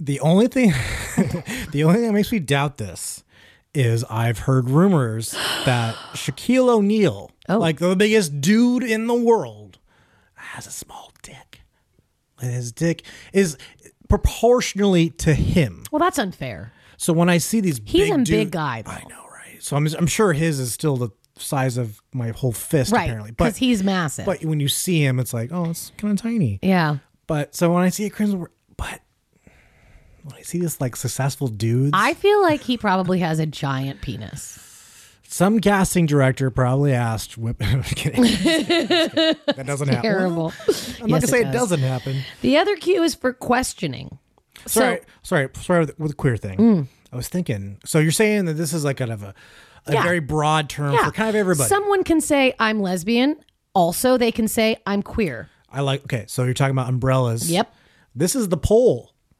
[0.00, 0.70] The only thing
[1.70, 3.22] the only thing that makes me doubt this
[3.74, 5.32] is I've heard rumors
[5.64, 7.58] that Shaquille O'Neal, Oh.
[7.58, 9.78] like the biggest dude in the world,
[10.34, 11.60] has a small dick.
[12.40, 13.02] And his dick
[13.32, 13.56] is
[14.08, 15.82] proportionally to him.
[15.90, 16.72] Well, that's unfair.
[16.96, 18.92] So when I see these He's big a big guy, though.
[18.92, 19.60] I know, right?
[19.62, 23.04] So I'm I'm sure his is still the size of my whole fist Right.
[23.04, 23.32] apparently.
[23.32, 24.24] But Because he's massive.
[24.24, 26.60] but when you see him it's like, oh, it's kind of tiny.
[26.62, 26.98] yeah.
[27.26, 29.00] But so when I see a crimson, but
[30.24, 34.00] when I see this like successful dudes, I feel like he probably has a giant
[34.02, 34.58] penis.
[35.28, 37.36] some casting director probably asked.
[37.38, 38.22] Whip, I'm kidding.
[38.24, 40.02] that doesn't happen.
[40.02, 40.52] Terrible.
[40.66, 41.54] I'm not Yes, gonna say it, does.
[41.54, 42.22] doesn't happen.
[42.42, 44.18] The other Q is for questioning.
[44.66, 45.04] Sorry, So, Mm.
[45.22, 46.88] sorry, sorry with, with the queer thing.
[47.12, 47.78] I was thinking.
[47.84, 49.34] So you're saying that this is like kind of a,
[49.86, 50.02] a Yeah.
[50.02, 51.68] very broad term yeah, for kind of everybody.
[51.68, 53.36] Someone can say I'm lesbian.
[53.74, 55.48] Also, they can say I'm queer.
[55.70, 56.02] I like.
[56.04, 57.50] Okay, so you're talking about umbrellas.
[57.50, 57.74] Yep.
[58.14, 58.56] This is the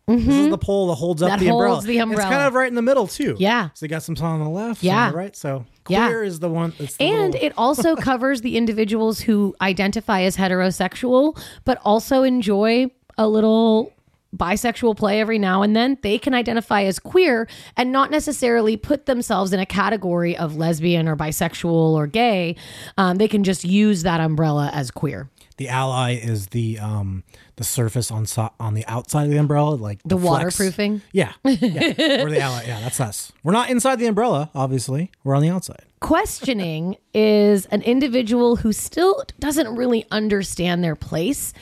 [0.07, 0.17] pole.
[0.17, 1.75] This is the pole that holds up That the umbrella.
[1.75, 3.37] holds the It's kind of right in the middle too.
[3.39, 3.71] Yeah.
[3.75, 5.07] So you got some on the left, Yeah.
[5.07, 5.37] on the right.
[5.37, 6.07] So Yeah.
[6.09, 6.73] queer is the one.
[6.79, 12.23] That's the And little- it also covers the individuals who identify as heterosexual, but also
[12.23, 13.93] enjoy a little
[14.37, 15.97] bisexual play every now and then.
[16.03, 21.07] They can identify as queer and not necessarily put themselves in a category of lesbian
[21.07, 22.57] or bisexual or gay.
[22.99, 25.31] Um, they can just use that umbrella as queer.
[25.57, 27.23] The ally is the um
[27.57, 30.25] the surface on so- on the outside of the umbrella, like The flex.
[30.59, 31.03] waterproofing?
[31.13, 31.95] Yeah, yeah.
[32.25, 32.65] We're the ally.
[32.67, 33.33] Yeah, that's us.
[33.43, 35.11] We're not inside the umbrella, obviously.
[35.23, 35.85] We're on the outside.
[36.01, 41.53] questioning is an individual who still doesn't really understand their place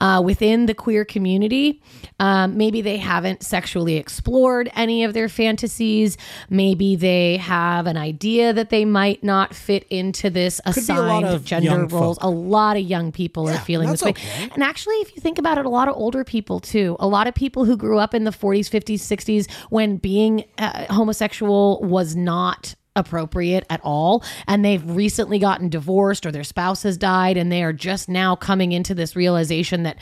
[0.00, 1.82] uh, within the queer community.
[2.20, 6.16] Um, maybe they haven't sexually explored any of their fantasies.
[6.50, 11.24] Maybe they have an idea that they might not fit into this be a lot
[11.24, 12.18] assigned gender roles.
[12.18, 12.22] folk.
[12.22, 14.10] A lot of young people are feeling this way.
[14.10, 14.48] okay.
[14.52, 16.96] And actually, if you think about it, a lot of older people too.
[17.00, 20.92] A lot of people who grew up in the 40s, 50s, 60s when being uh,
[20.92, 26.96] homosexual was not appropriate at all and they've recently gotten divorced or their spouse has
[26.96, 29.96] died and they are just now coming into this realization that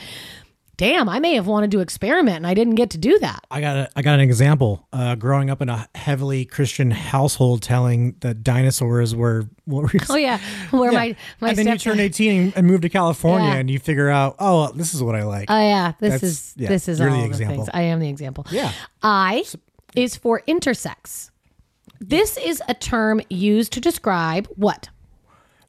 [0.77, 3.61] damn i may have wanted to experiment and i didn't get to do that I
[3.61, 4.85] got a, I got an example.
[4.93, 9.99] Uh, growing up in a heavily Christian household, telling that dinosaurs were what were you
[10.09, 10.39] oh yeah
[10.71, 10.97] where Yeah.
[10.99, 13.55] my my and then you turn 18 and move to California Yeah.
[13.55, 15.49] and you figure out, oh, this is what I like.
[15.49, 17.55] Oh yeah, this That's- is yeah, this is all the the, example.
[17.65, 17.69] things.
[17.73, 18.45] I am the example.
[18.51, 18.71] Yeah.
[19.01, 19.43] I
[19.95, 21.31] is for intersex.
[21.99, 24.89] This is a term used to describe what?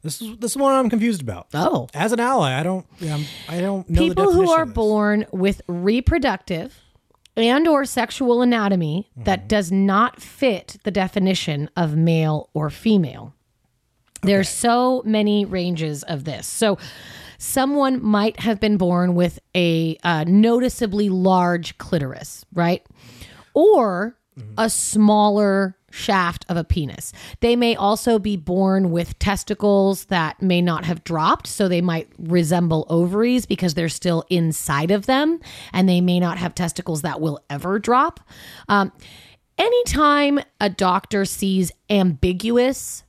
[0.01, 1.47] This is this is what I'm confused about.
[1.53, 1.87] Oh.
[1.93, 5.25] As an ally, I don't yeah, I'm- I don't know the People who are born
[5.31, 6.79] with reproductive
[7.37, 9.23] and or sexual anatomy Mm-hmm.
[9.23, 13.33] that does not fit the definition of male or female.
[14.21, 16.45] There's so many ranges of this.
[16.45, 16.77] So
[17.37, 22.85] someone might have been born with a uh, noticeably large clitoris, right?
[23.53, 24.17] Or
[24.57, 27.13] a smaller shaft of a penis.
[27.39, 32.09] They may also be born with testicles that may not have dropped, so they might
[32.17, 35.39] resemble ovaries because they're still inside of them,
[35.73, 38.19] and they may not have testicles that will ever drop.
[38.67, 38.91] Um,
[39.57, 43.03] anytime a doctor sees ambiguous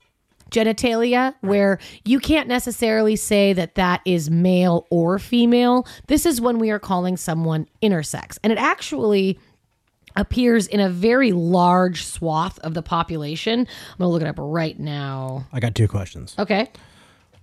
[0.51, 6.59] genitalia where you can't necessarily say that that is male or female this is when
[6.59, 9.39] we are calling someone intersex and it actually
[10.17, 13.67] appears in a very large swath of the population i'm
[13.99, 16.35] gonna look it up right now I got two questions.
[16.39, 16.69] okay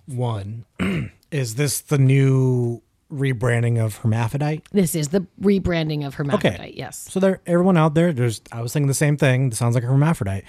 [0.05, 0.65] One,
[1.31, 4.63] is this the new rebranding of hermaphrodite?
[4.71, 6.73] this is the rebranding of hermaphrodite Okay.
[6.75, 8.41] yes So there, everyone out there, there's.
[8.51, 9.49] I was thinking the same thing.
[9.49, 10.43] This sounds like a hermaphrodite.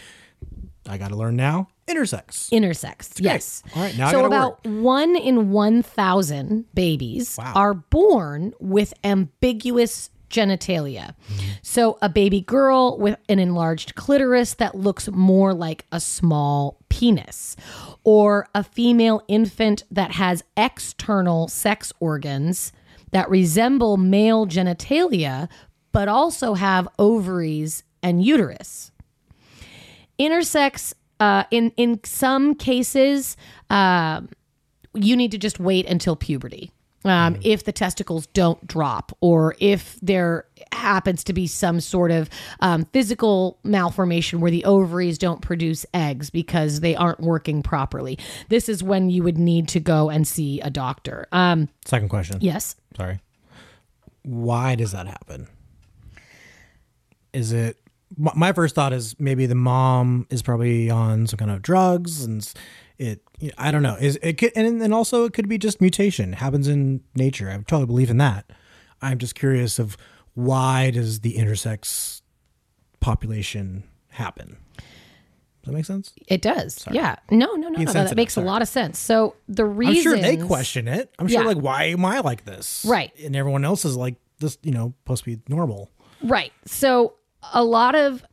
[0.88, 1.68] I got to learn now.
[1.88, 2.50] Intersex.
[2.50, 7.52] intersex yes All right, now I so about one in 1000 babies Wow.
[7.54, 11.14] are born with ambiguous genitalia.
[11.62, 17.56] So a baby girl with an enlarged clitoris that looks more like a small penis
[18.04, 22.72] or a female infant that has external sex organs
[23.10, 25.48] that resemble male genitalia
[25.92, 28.92] but also have ovaries and uterus.
[30.18, 33.36] Intersex uh, in in some cases
[33.70, 34.28] um,
[34.94, 36.70] you need to just wait until puberty
[37.10, 42.28] um, if the testicles don't drop or if there happens to be some sort of
[42.60, 48.18] um, physical malformation where the ovaries don't produce eggs because they aren't working properly
[48.48, 52.38] this is when you would need to go and see a doctor um, Second question.
[52.40, 53.20] yes Sorry.
[54.22, 55.46] Why does that happen?
[57.32, 57.76] Is it
[58.16, 62.52] my first thought is maybe the mom is probably on some kind of drugs and
[62.98, 63.22] it
[63.56, 63.96] I don't know.
[63.96, 66.32] Is it could, and and also it could be just mutation.
[66.32, 67.48] It happens in nature.
[67.50, 68.50] I totally believe in that.
[69.00, 69.96] I'm just curious of
[70.34, 72.22] why does the intersex
[73.00, 74.56] population happen?
[74.76, 76.12] Does that make sense?
[76.28, 79.64] it does yeah no no no, no, that makes a lot of sense so the
[79.66, 81.12] reason I'm sure they question it.
[81.18, 81.46] I'm sure Yeah.
[81.48, 82.84] like why am I like this?
[82.88, 83.12] Right.
[83.22, 85.90] And everyone else is like this, you know, supposed to be normal.
[86.22, 86.52] Right.
[86.64, 87.14] So
[87.52, 88.24] a lot of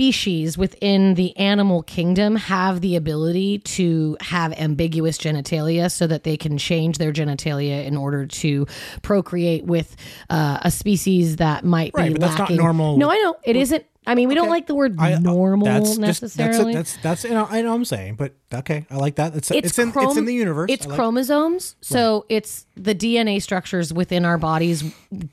[0.00, 6.38] species within the animal kingdom have the ability to have ambiguous genitalia so that they
[6.38, 8.66] can change their genitalia in order to
[9.02, 9.94] procreate with
[10.30, 12.96] uh, a species that might Right, be but that's not normal.
[12.96, 13.36] No, I know.
[13.44, 13.84] It isn't.
[14.06, 16.72] I mean, we don't like the word I- uh, normal that's just- necessarily.
[16.72, 17.00] that's it.
[17.02, 19.36] That's that's you know, I know I'm saying, but okay, I like that.
[19.36, 20.70] It's it's it's, in chrom- it's in the universe.
[20.72, 21.76] It's like- chromosomes.
[21.82, 24.82] So it's the DNA structures within our bodies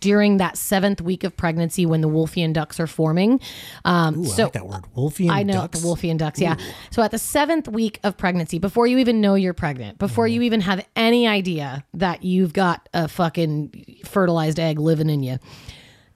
[0.02, 3.40] during that seventh week of pregnancy when the Wolffian ducts are forming.
[3.86, 4.84] Um, Ooh, so I like that word.
[4.98, 5.80] Wolffian I know ducks.
[5.80, 6.40] the Wolffian ducks.
[6.42, 6.58] Yeah.
[6.92, 10.34] So at the seventh week of pregnancy, before you even know you're pregnant, before Mm-hmm.
[10.34, 15.40] you even have any idea that you've got a fucking fertilized egg living in you,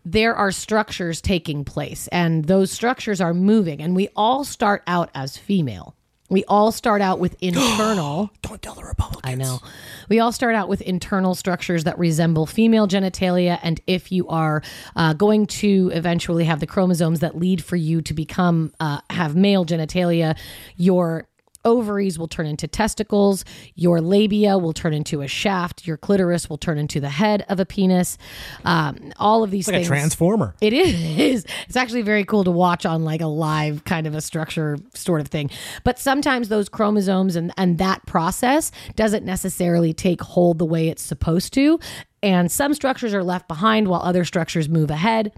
[0.05, 3.81] there are structures taking place, and those structures are moving.
[3.81, 5.95] And we all start out as female.
[6.31, 8.31] We all start out with internal.
[8.41, 9.21] Don't tell the Republicans.
[9.25, 9.59] I know.
[10.07, 13.59] We all start out with internal structures that resemble female genitalia.
[13.61, 14.63] And if you are
[14.95, 19.35] uh, going to eventually have the chromosomes that lead for you to become, uh, have
[19.35, 20.37] male genitalia,
[20.77, 21.27] your
[21.65, 23.45] ovaries will turn into testicles,
[23.75, 27.59] your labia will turn into a shaft, your clitoris will turn into the head of
[27.59, 28.17] a penis.
[28.65, 29.77] Um, all of these things.
[29.77, 30.55] Like a transformer.
[30.61, 31.45] It is.
[31.67, 35.21] It's actually very cool to watch on like a live kind of a structure sort
[35.21, 35.49] of thing.
[35.83, 41.01] But sometimes those chromosomes and, and that process doesn't necessarily take hold the way it's
[41.03, 41.79] supposed to.
[42.23, 45.33] And some structures are left behind while other structures move ahead.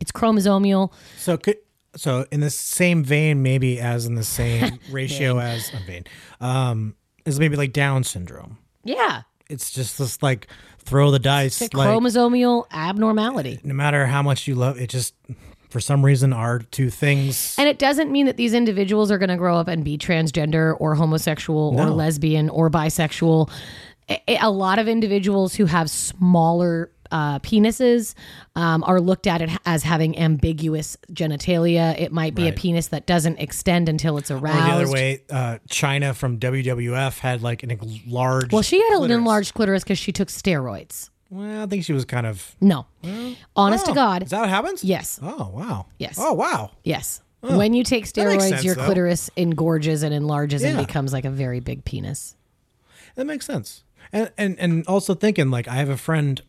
[0.00, 0.92] It's chromosomal.
[1.18, 1.58] So could
[1.96, 6.04] so in the same vein, maybe as in the same ratio as uh, vein,
[6.40, 8.58] um, is maybe like Down syndrome.
[8.84, 9.22] Yeah.
[9.48, 10.46] It's just this like
[10.78, 11.60] throw the dice.
[11.60, 13.60] A like chromosomal abnormality.
[13.64, 15.14] no matter how much you love it, just
[15.70, 17.54] for some reason are two things.
[17.58, 20.76] And it doesn't mean that these individuals are going to grow up and be transgender
[20.78, 23.50] or homosexual or lesbian or bisexual.
[24.08, 28.14] A, a lot of individuals who have smaller uh, penises
[28.54, 31.98] um, are looked at as having ambiguous genitalia.
[32.00, 34.58] It might be a penis that doesn't extend until it's Or aroused.
[34.58, 38.52] the other way, uh, Chyna from WWF had like an enlarged.
[38.52, 41.10] Well, she had an enlarged clitoris because she took steroids.
[41.30, 42.56] Well, I think she was kind of.
[42.60, 42.86] No,
[43.54, 44.82] honest to Oh, God, is that what happens?
[44.82, 45.86] yes, Oh wow.
[45.98, 46.16] Yes.
[46.18, 46.72] Oh wow.
[46.82, 47.22] yes.
[47.42, 48.84] When you take steroids, sense, your though.
[48.84, 52.36] clitoris engorges and enlarges and becomes like a very big penis.
[53.14, 53.82] That makes sense.
[54.12, 56.42] And and and also thinking like I have a friend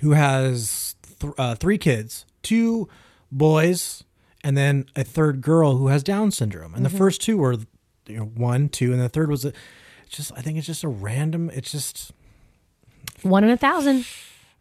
[0.00, 2.88] who has th- uh, three kids, two
[3.32, 4.04] boys,
[4.44, 6.74] and then a third girl who has Down syndrome.
[6.74, 7.54] And the first two were
[8.06, 9.52] you know one, two, and the third was a,
[10.08, 11.50] just I think it's just a random.
[11.52, 12.12] It's just
[13.22, 14.06] One in a thousand.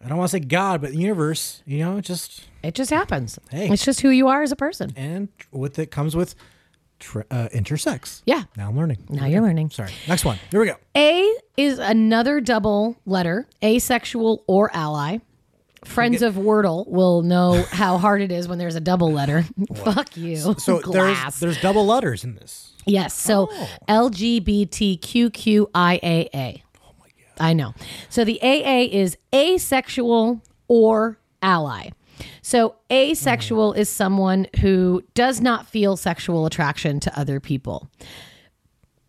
[0.04, 2.92] I don't want to say God, but the universe, you know, it just It just
[2.92, 3.40] happens.
[3.50, 3.70] Hey.
[3.70, 4.92] It's just who you are as a person.
[4.96, 6.36] and with it comes with
[7.00, 8.22] tr uh, intersex.
[8.26, 8.44] Yeah.
[8.56, 8.98] Now I'm learning.
[9.10, 9.70] Now you're learning.
[9.72, 9.92] Sorry.
[10.08, 10.38] Next one.
[10.52, 10.76] Here we go.
[10.96, 15.18] A is another double letter, asexual or ally.
[15.86, 19.46] Friends of Wordle will know how hard it is when there's a double letter.
[19.76, 20.38] Fuck you.
[20.38, 21.40] So there's Glass.
[21.40, 22.74] there's double letters in this.
[22.86, 23.14] Yes.
[23.14, 23.70] So Oh.
[23.88, 26.62] LGBTQQIAA.
[26.84, 27.40] Oh my God.
[27.40, 27.74] I know.
[28.10, 31.90] So the AA is asexual or ally.
[32.42, 33.80] So asexual hmm.
[33.80, 37.90] is someone who does not feel sexual attraction to other people.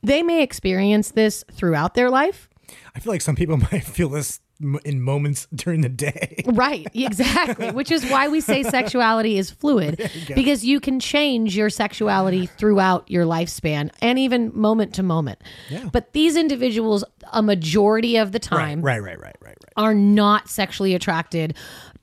[0.02, 2.48] They may experience this throughout their life.
[2.94, 4.40] I feel like some people might feel this
[4.84, 6.42] in moments during the day.
[6.46, 7.70] Right, exactly.
[7.70, 13.10] Which is why we say sexuality is fluid because you can change your sexuality throughout
[13.10, 15.40] your lifespan and even moment to moment.
[15.70, 15.88] Yeah.
[15.92, 19.72] But these individuals, a majority of the time, Right, right, right, right, right.
[19.76, 21.54] are not sexually attracted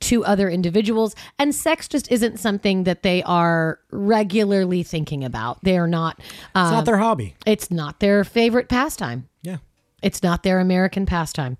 [0.01, 5.78] to other individuals and sex just isn't something that they are regularly thinking about they
[5.78, 6.20] are not
[6.53, 7.36] uh, It's not their hobby.
[7.45, 9.58] it's not their favorite pastime Yeah.
[10.02, 11.58] It's not their American pastime.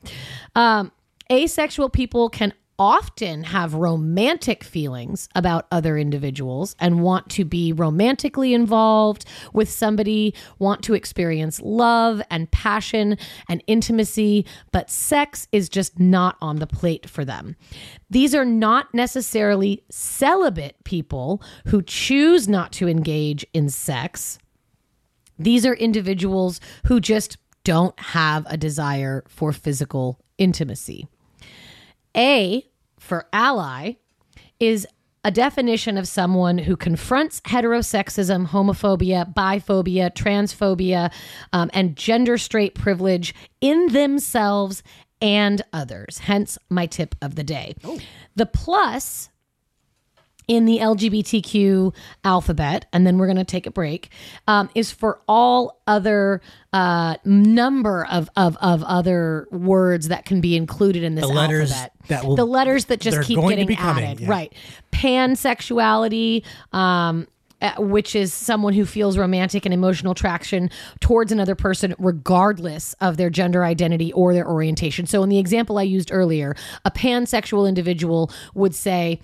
[0.56, 0.92] Um,
[1.32, 8.54] asexual people can often have romantic feelings about other individuals and want to be romantically
[8.54, 13.18] involved with somebody, want to experience love and passion
[13.48, 17.56] and intimacy, but sex is just not on the plate for them.
[18.10, 24.38] These are not necessarily celibate people who choose not to engage in sex.
[25.38, 31.08] These are individuals who just don't have a desire for physical intimacy.
[32.16, 32.66] A
[32.98, 33.96] for ally
[34.60, 34.88] is
[35.26, 41.12] a definition of someone who confronts heterosexism, homophobia, biphobia, transphobia,
[41.52, 44.84] um, and gender straight privilege in themselves
[45.20, 46.20] and others.
[46.20, 47.74] Hence, my tip of the day.
[48.36, 49.30] The plus
[50.48, 51.94] in the LGBTQ
[52.24, 54.10] alphabet, and then we're going to take a break,
[54.48, 56.42] um, is for all other
[56.74, 61.72] uh, number of, of of other words that can be included in this The letters
[61.72, 61.94] alphabet.
[62.08, 64.30] that will- the letters that just keep getting added, yeah.
[64.30, 64.54] right?
[64.92, 66.44] Pansexuality.
[66.74, 67.28] Um,
[67.62, 70.70] uh, which is someone who feels romantic and emotional attraction
[71.00, 75.06] towards another person, regardless of their gender identity or their orientation.
[75.06, 79.22] So, in the example I used earlier, a pansexual individual would say,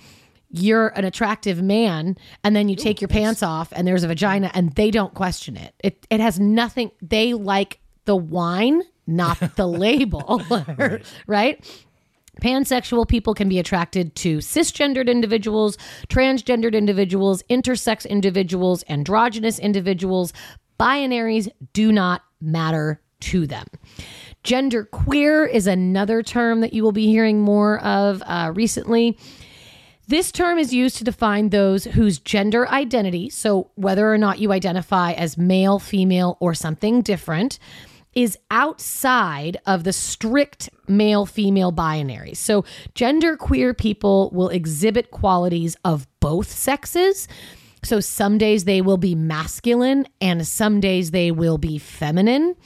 [0.54, 4.52] You're an attractive man, and then you take your pants off, and there's a vagina,
[4.54, 5.74] and they don't question it.
[5.84, 10.42] It, it has nothing, they like the wine, not the label,
[11.28, 11.84] right?
[12.42, 15.78] Pansexual people can be attracted to cisgendered individuals,
[16.10, 20.34] transgendered individuals, intersex individuals, androgynous individuals.
[20.80, 23.68] Binaries do not matter to them.
[24.44, 29.18] Gender queer is another term that you will be hearing more of uh, recently.
[30.12, 34.52] This term is used to define those whose gender identity, so whether or not you
[34.52, 37.60] identify as male, female, or something different,
[38.14, 42.34] is outside of the strict male female binary.
[42.34, 47.30] So, genderqueer people will exhibit qualities of both sexes.
[47.82, 52.58] So, some days they will be masculine and some days they will be feminine,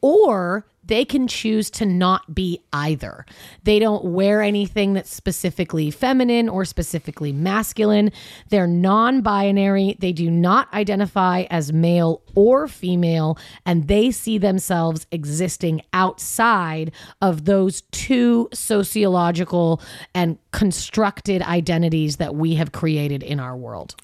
[0.00, 3.24] or they can choose to not be either.
[3.62, 8.10] They don't wear anything that's specifically feminine or specifically masculine.
[8.48, 9.96] They're non binary.
[10.00, 17.44] They do not identify as male or female, and they see themselves existing outside of
[17.44, 19.80] those two sociological
[20.14, 23.94] and constructed identities that we have created in our world.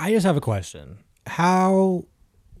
[0.00, 0.98] I just have a question.
[1.26, 2.04] How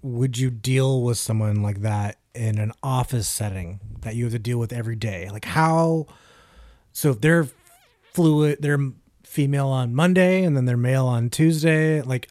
[0.02, 4.38] would you deal with someone like that in an office setting that you have to
[4.38, 5.28] deal with every day?
[5.30, 6.06] Like how
[6.92, 7.48] so if they're
[8.12, 8.78] fluid, they're
[9.24, 12.28] female on Monday and then they're male on Tuesday, like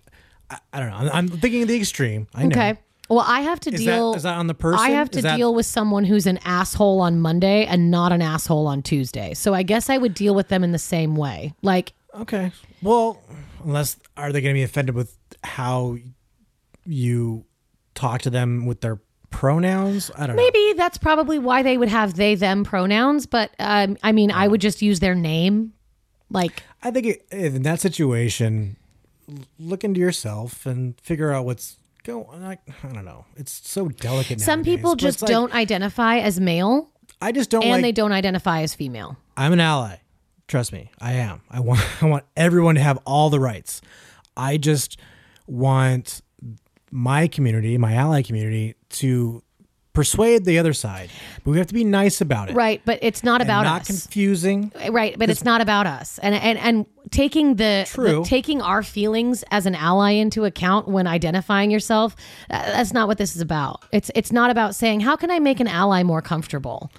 [0.50, 0.96] I, I don't know.
[0.96, 2.28] I'm, I'm thinking of the extreme.
[2.34, 2.50] I know.
[2.56, 2.80] Okay.
[3.10, 4.14] Well, I have to Is deal.
[4.16, 4.80] is that on the person?
[4.80, 8.22] I have to that- deal with someone who's an asshole on Monday and not an
[8.22, 9.34] asshole on Tuesday.
[9.34, 11.54] So I guess I would deal with them in the same way.
[11.62, 12.52] Like, Okay.
[12.82, 13.20] Well,
[13.66, 15.98] unless are they going to be offended with how
[16.86, 17.46] you
[17.96, 19.00] talk to them with their
[19.34, 20.12] pronouns?
[20.16, 20.42] I don't know.
[20.42, 23.26] maybe that's probably why they would have they them pronouns.
[23.26, 25.74] But um, I mean, I would just use their name.
[26.30, 28.78] Like, I think it, in that situation,
[29.60, 32.44] look into yourself and figure out what's going.
[32.44, 33.26] I, I don't know.
[33.36, 34.40] It's so delicate.
[34.42, 36.90] some nowadays, people just like, don't identify as male
[37.24, 37.82] I just don't and like.
[37.82, 39.18] they don't identify as female.
[39.38, 39.98] I'm an ally.
[40.48, 41.42] Trust me, I am.
[41.50, 41.80] I want.
[42.02, 43.82] I want everyone to have all the rights.
[44.36, 45.00] I just
[45.48, 46.22] want
[46.94, 49.42] my community, my ally community, to
[49.94, 51.10] persuade the other side,
[51.44, 52.56] but we have to be nice about it.
[52.56, 53.88] Right, but it's not about not us.
[53.88, 54.72] confusing.
[54.90, 56.20] right, but it's not about us.
[56.20, 61.08] And and and taking the, the- taking our feelings as an ally into account when
[61.08, 62.16] identifying yourself,
[62.50, 63.86] uh, that's not what this is about.
[63.92, 66.92] It's it's not about saying how can I make an ally more comfortable.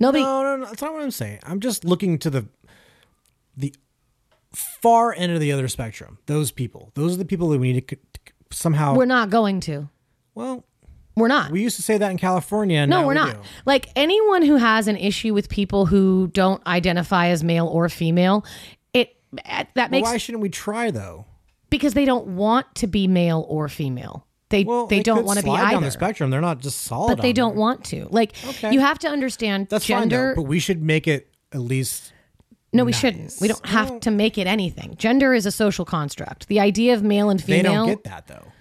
[0.00, 0.66] Nobody No, no, no.
[0.66, 1.40] That's not what I'm saying.
[1.42, 2.46] I'm just looking to the
[3.56, 3.74] the
[4.52, 6.18] far end of the other spectrum.
[6.26, 6.90] Those people.
[6.94, 7.96] Those are the people that we need to
[8.50, 8.94] somehow.
[8.94, 9.88] we're not going to.
[10.34, 10.64] well,
[11.16, 11.50] We're not.
[11.50, 12.86] we used to say that in California.
[12.86, 13.34] No, we're we not.
[13.34, 13.40] do.
[13.66, 18.44] Like anyone who has an issue with people who don't identify as male or female,
[18.94, 19.16] it
[19.74, 21.26] that makes why shouldn't we try though?
[21.70, 24.24] because they don't want to be male or female.
[24.48, 25.72] They Well, they, don't want to be either.
[25.72, 26.30] down the spectrum.
[26.30, 27.16] They're not just solid.
[27.16, 28.06] but they on don't want to.
[28.10, 28.72] Like Okay.
[28.72, 30.16] you have to understand That's gender.
[30.16, 30.34] fine though.
[30.36, 32.14] But we should make it at least.
[32.72, 33.34] No, we shouldn't.
[33.40, 34.94] We don't have to make it anything.
[34.96, 36.48] Gender is a social construct.
[36.48, 37.62] The idea of male and female.
[37.62, 38.52] They don't get that though.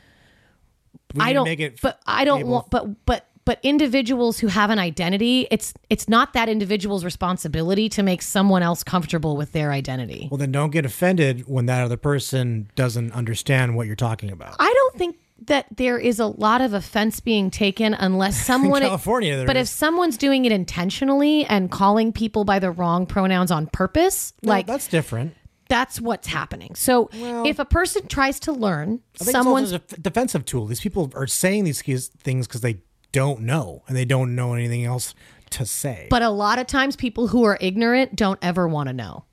[1.14, 1.46] We I don't.
[1.46, 2.70] Make it but I don't able- want.
[2.70, 8.04] But but but individuals who have an identity, it's it's not that individual's responsibility to
[8.04, 10.28] make someone else comfortable with their identity.
[10.30, 14.56] Well, then don't get offended when that other person doesn't understand what you're talking about.
[14.60, 19.38] I don't think that there is a lot of offense being taken unless someone California,
[19.38, 23.68] there but if someone's doing it intentionally and calling people by the wrong pronouns on
[23.68, 25.36] purpose, No, like that's different.
[25.70, 26.74] that's what's happening.
[26.76, 30.66] So if a person tries to learn someone's a defensive tool.
[30.66, 32.82] These people are saying these things because they
[33.12, 35.14] don't know and they don't know anything else
[35.52, 36.08] to say.
[36.10, 39.24] but a lot of times people who are ignorant don't ever want to know.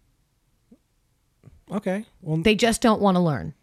[1.70, 3.54] okay, well, They just don't want to learn.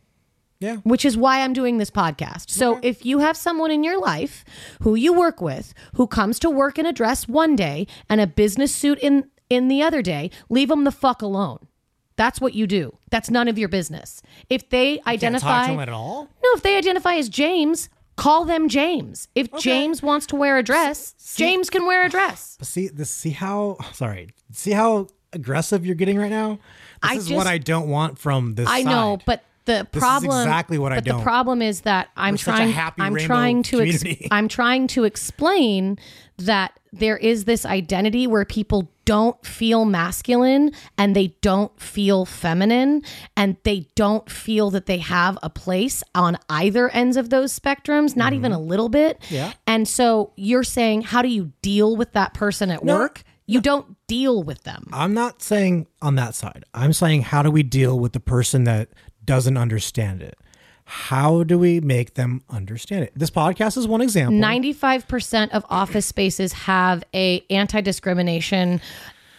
[0.62, 2.50] Yeah, which is why I'm doing this podcast.
[2.50, 4.46] So if you have someone in your life
[4.84, 8.28] who you work with who comes to work in a dress one day and a
[8.28, 11.68] business suit in in the other day, leave them the fuck alone.
[12.16, 12.98] That's what you do.
[13.10, 14.22] That's none of your business.
[14.50, 16.30] If they can't identify them at all.
[16.44, 19.28] No, if they identify as James, call them James.
[19.34, 22.58] If James wants to wear a dress, James can wear a dress.
[22.60, 26.60] But see, this, see how sorry, see how aggressive you're getting right now.
[27.02, 28.70] This I is just- what I don't want from this.
[28.70, 31.18] I know, but the problem exactly what I but don't.
[31.18, 35.04] the problem is that I'm We're trying happy I'm trying to ex- I'm trying to
[35.04, 35.98] explain
[36.38, 43.04] that there is this identity where people don't feel masculine and they don't feel feminine
[43.38, 48.16] and they don't feel that they have a place on either ends of those spectrums,
[48.16, 49.20] not even a little bit.
[49.22, 49.36] Mm-hmm.
[49.36, 49.54] Yeah.
[49.68, 53.24] And so you're saying how do you deal with that person at work?
[53.48, 54.88] You don't deal with them.
[54.94, 56.64] I'm not saying on that side.
[56.74, 58.90] I'm saying how do we deal with the person that
[59.24, 60.38] doesn't understand it?
[60.86, 63.14] How do we make them understand it?
[63.16, 64.38] This podcast is one example.
[64.38, 68.82] 95% of office spaces have a anti-discrimination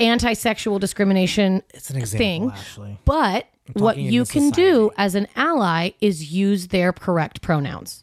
[0.01, 2.99] anti-sexual discrimination it's an example, thing actually.
[3.05, 8.03] but what you can do as an ally is use their correct pronouns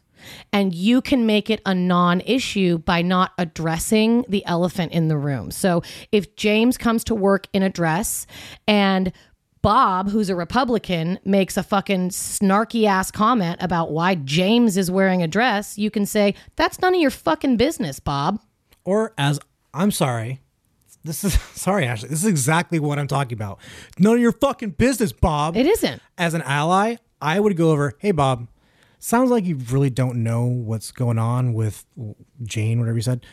[0.52, 5.50] and you can make it a non-issue by not addressing the elephant in the room
[5.50, 8.26] so if james comes to work in a dress
[8.66, 9.12] and
[9.62, 15.22] Bob, who's a Republican, makes a fucking snarky ass comment about why James is wearing
[15.22, 18.40] a dress, you can say, That's none of your fucking business, Bob.
[18.84, 19.38] Or as
[19.74, 20.40] I'm sorry.
[21.04, 22.08] This is sorry, Ashley.
[22.08, 23.58] This is exactly what I'm talking about.
[23.98, 25.56] None of your fucking business, Bob.
[25.56, 26.02] It isn't.
[26.18, 28.48] As an ally, I would go over, hey Bob,
[28.98, 31.84] sounds like you really don't know what's going on with
[32.42, 33.24] Jane, whatever you said.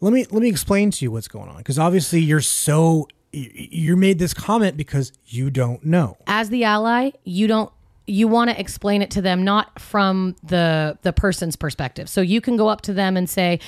[0.00, 1.58] Let me let me explain to you what's going on.
[1.58, 6.16] Because obviously you're so you- made this comment because you don't know.
[6.26, 7.72] As the ally, you don't
[8.06, 12.08] you want to explain it to them not from the the person's perspective.
[12.08, 13.60] So you can go up to them and say,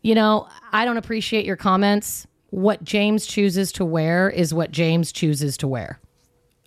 [0.00, 2.26] "You know, I don't appreciate your comments.
[2.50, 6.00] What James chooses to wear is what James chooses to wear."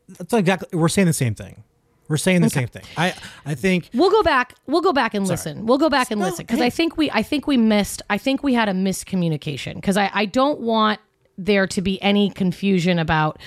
[0.08, 1.64] That's exactly we're saying the same thing.
[2.08, 2.84] We're saying the same thing.
[2.96, 4.54] I I think We'll go back.
[4.68, 5.66] We'll go back and listen.
[5.66, 6.68] We'll go back and No, listen because hey.
[6.68, 8.04] I think we I think we missed.
[8.12, 11.00] I think we had a miscommunication because I I don't want
[11.38, 13.40] there to be any confusion about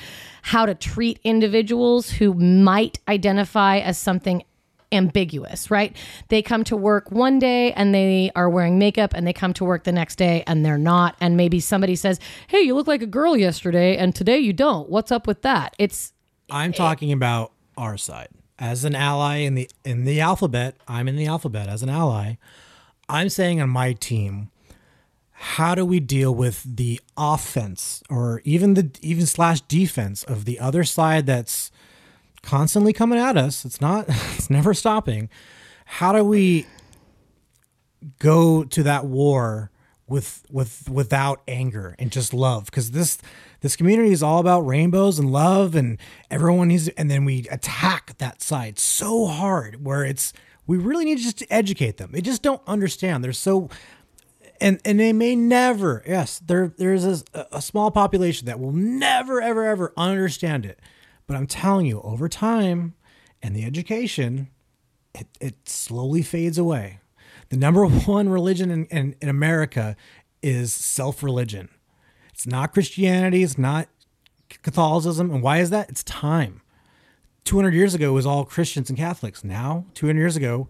[0.42, 4.42] how to treat individuals who might identify as something
[4.90, 5.94] ambiguous, right?
[6.28, 9.64] They come to work one day and they are wearing makeup and they come to
[9.64, 13.02] work the next day and they're not and maybe somebody says, "Hey, you look like
[13.02, 14.88] a girl yesterday and today you don't.
[14.88, 16.12] What's up with that?" It's
[16.50, 18.28] I'm talking about our side.
[18.58, 22.36] As an ally in the in the alphabet, I'm in the alphabet as an ally.
[23.08, 24.50] I'm saying on my team,
[25.40, 30.58] how do we deal with the offense or even the even slash defense of the
[30.58, 31.70] other side that's
[32.42, 33.64] constantly coming at us?
[33.64, 35.28] It's not it's never stopping.
[35.84, 36.66] How do we
[38.18, 39.70] go to that war
[40.08, 43.18] with with without anger and just love because this
[43.60, 45.98] this community is all about rainbows and love and
[46.30, 50.32] everyone needs and then we attack that side so hard where it's
[50.66, 53.68] we really need just to educate them they just don't understand they're so
[54.60, 59.40] and and they may never yes there there's a, a small population that will never
[59.40, 60.78] ever ever understand it.
[61.26, 62.94] But i'm telling you over time
[63.42, 64.48] and the education
[65.14, 67.00] it, it slowly fades away.
[67.48, 69.96] The number one religion in, in, in america
[70.42, 71.68] is self-religion.
[72.32, 73.88] It's not christianity it's not
[74.48, 75.30] catholicism.
[75.30, 75.90] And why is that?
[75.90, 76.62] It's time.
[77.44, 79.44] 200 years ago it was all christians and catholics.
[79.44, 80.68] Now 200 years ago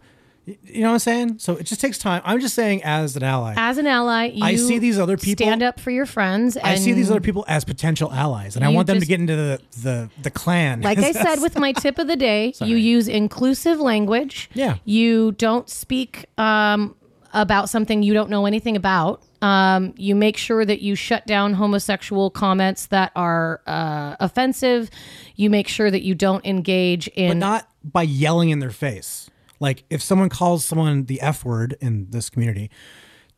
[0.62, 1.38] you know what I'm saying?
[1.38, 2.22] So it just takes time.
[2.24, 5.44] I'm just saying, as an ally, As an ally, you I see these other people-
[5.44, 6.57] stand up for your friends.
[6.57, 9.20] And I see these other people as potential allies, and I want them to get
[9.20, 10.80] into the the, the clan.
[10.80, 14.51] Like I said with my tip of the day, you use inclusive language.
[14.55, 14.76] Yeah.
[14.84, 16.94] You don't speak um,
[17.32, 19.22] about something you don't know anything about.
[19.40, 24.90] Um, you make sure that you shut down homosexual comments that are uh, offensive.
[25.36, 29.28] You make sure that you don't engage in but not by yelling in their face.
[29.61, 32.70] Like if someone calls someone the F word in this community,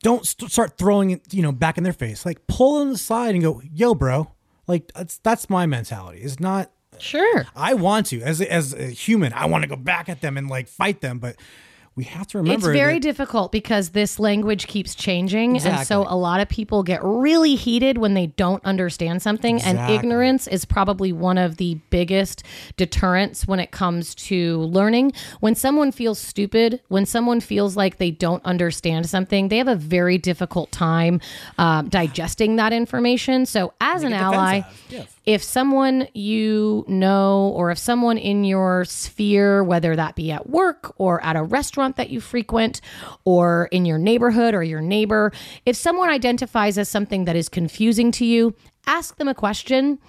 [0.03, 2.25] don't st- start throwing it, you know, back in their face.
[2.27, 4.31] Like pull them aside and go, "Yo, bro."
[4.67, 6.21] Like that's that's my mentality.
[6.21, 6.71] It's not.
[6.99, 7.47] sure.
[7.57, 10.49] I want to as as a human, I want to go back at them and
[10.49, 11.37] like fight them, but
[12.01, 15.59] we have to remember It's very that- difficult because this language keeps changing.
[15.61, 19.61] And so a lot of people get really heated when they don't understand something.
[19.61, 22.43] And ignorance is probably one of the biggest
[22.79, 25.13] deterrents when it comes to learning.
[25.41, 29.77] When someone feels stupid, when someone feels like they don't understand something, they have a
[29.77, 31.21] very difficult time
[31.59, 33.45] um, digesting that information.
[33.45, 34.63] So as an ally.
[34.89, 35.07] Yes.
[35.31, 40.93] If someone you know or if someone in your sphere whether that be at work
[40.99, 42.81] or at a restaurant that you frequent
[43.25, 45.31] or in your neighborhood or your neighbor
[45.65, 48.53] if someone identifies as something that is confusing to you
[48.89, 50.01] ask them a question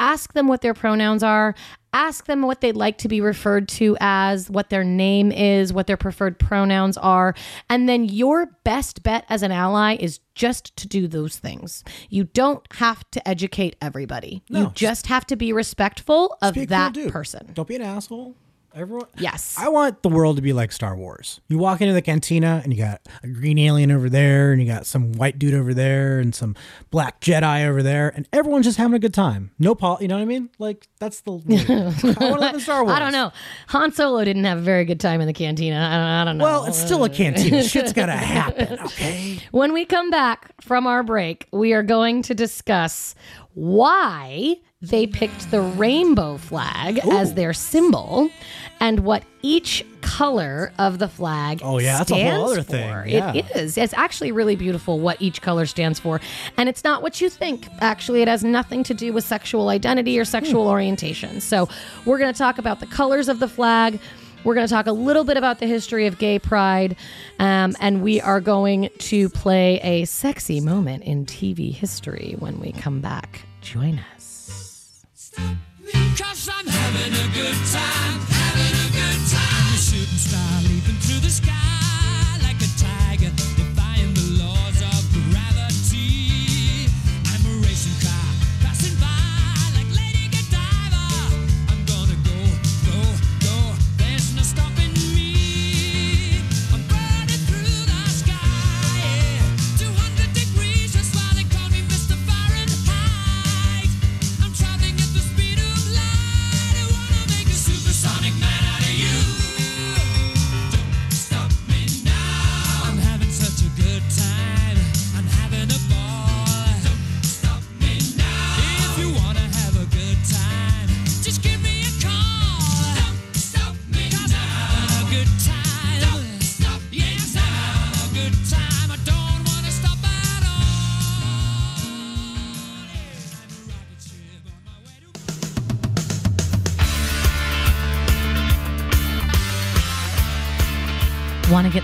[0.00, 1.54] ask them what their pronouns are.
[1.92, 5.86] Ask them what they'd like to be referred to as what their name is what
[5.88, 7.34] their preferred pronouns are.
[7.68, 11.84] And then your best bet as an ally is just to do those things.
[12.08, 14.42] You don't have to educate everybody.
[14.48, 17.50] You just have to be respectful of cool that person.
[17.54, 18.36] Don't be an asshole.
[18.74, 19.06] Everyone.
[19.18, 19.56] Yes.
[19.58, 21.40] I want the world to be like Star Wars.
[21.48, 24.68] You walk into the cantina and you got a green alien over there, and you
[24.68, 26.54] got some white dude over there, and some
[26.90, 29.50] black Jedi over there, and everyone's just having a good time.
[29.58, 30.50] No Paul, you know what I mean?
[30.58, 31.32] Like that's the.
[32.20, 32.96] I want to live in Star Wars.
[32.96, 33.32] I don't know.
[33.68, 35.76] Han Solo didn't have a very good time in the cantina.
[35.76, 36.44] I don't, I don't know.
[36.44, 37.62] Well, it's still a cantina.
[37.70, 38.78] Shit's gotta happen.
[38.80, 39.40] Okay.
[39.50, 43.14] When we come back from our break, we are going to discuss
[43.54, 48.30] why they picked the rainbow flag as their symbol
[48.80, 52.88] and what each color of the flag Oh, yeah, that's a whole other thing.
[53.08, 53.34] Yeah.
[53.34, 53.76] It is.
[53.76, 56.18] It's actually really beautiful what each color stands for.
[56.56, 57.68] And it's not what you think.
[57.80, 60.70] Actually, it has nothing to do with sexual identity or sexual Hmm.
[60.70, 61.42] orientation.
[61.42, 61.68] So,
[62.06, 64.00] we're going to talk about the colors of the flag.
[64.44, 66.96] We're going to talk a little bit about the history of gay pride.
[67.38, 72.72] Um, and we are going to play a sexy moment in TV history when we
[72.72, 73.42] come back.
[73.60, 74.19] Join us.
[75.36, 79.76] Cause I'm having a good time, having a good time.
[79.76, 80.69] Shooting star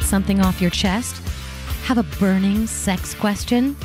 [0.07, 1.23] something off your chest?
[1.85, 3.77] Have a burning sex question?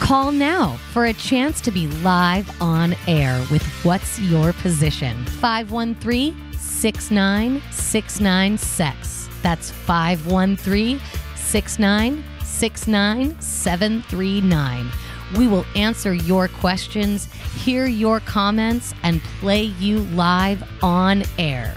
[0.00, 5.24] Call now for a chance to be live on air with What's Your Position?
[5.24, 9.28] 513 6969 Sex.
[9.42, 11.00] That's 513
[11.36, 14.90] 6969 739.
[15.36, 17.32] We will answer your questions,
[17.64, 21.74] hear your comments, and play you live on air.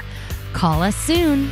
[0.54, 1.50] Call us soon.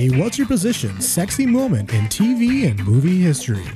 [0.00, 3.66] A what's your position sexy moment in TV and movie history.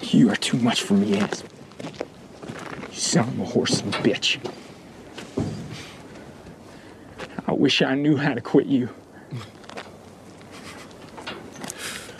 [0.00, 1.30] You are too much for me, Ann.
[2.90, 4.40] You son of a horse and a bitch.
[7.46, 8.88] I wish I knew how to quit you.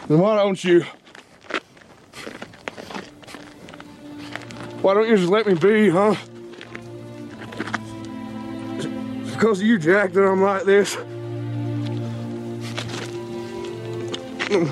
[0.07, 0.85] Then why don't you?
[4.83, 6.15] Why don't you just let me be, huh?
[8.77, 10.97] It's because of you, Jack, that I'm like this.
[14.51, 14.67] Nothing.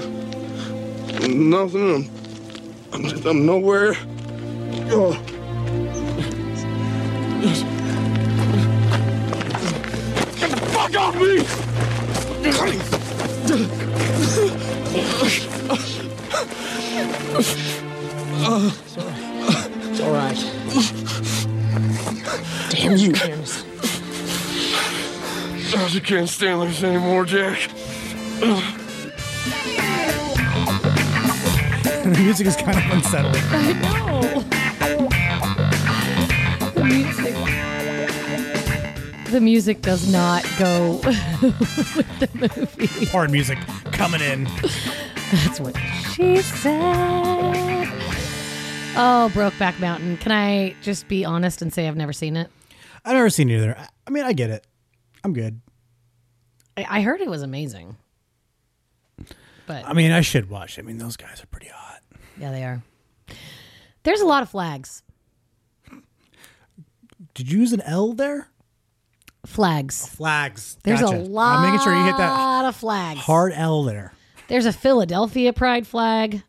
[2.93, 3.95] I'm, I'm, I'm nowhere.
[4.91, 5.13] Oh.
[10.35, 11.45] Get the fuck off me!
[19.85, 20.39] It's all right.
[22.71, 23.63] Damn you, Ennis.
[25.73, 27.71] I just can't stand this anymore, Jack.
[32.05, 33.43] The music is kind of unsettling.
[33.51, 34.41] I know.
[36.75, 37.35] The music.
[39.33, 43.05] The music does not go with the movie.
[43.07, 43.59] Horror music
[43.93, 44.45] coming in.
[45.33, 45.77] That's what
[46.15, 47.87] she said.
[49.01, 50.17] Oh, Brokeback Mountain.
[50.17, 52.51] Can I just be honest and say I've never seen it?
[53.05, 53.77] I've never seen it either.
[53.79, 54.67] I- I mean, I get it.
[55.23, 55.61] I'm good.
[56.79, 57.97] I, I heard it was amazing.
[59.69, 60.79] But I mean, I should watch.
[60.79, 62.01] I mean, those guys are pretty hot.
[62.41, 62.83] yeah, they are.
[64.03, 65.03] There's a lot of flags.
[67.35, 68.49] Did you use an L there?
[69.47, 70.07] Flags.
[70.09, 70.77] Flags.
[70.83, 71.17] There's Gotcha.
[71.17, 73.21] a lot I'm making sure you hit that A lot of flags.
[73.21, 74.13] hard L there.
[74.49, 76.43] There's a Philadelphia pride flag.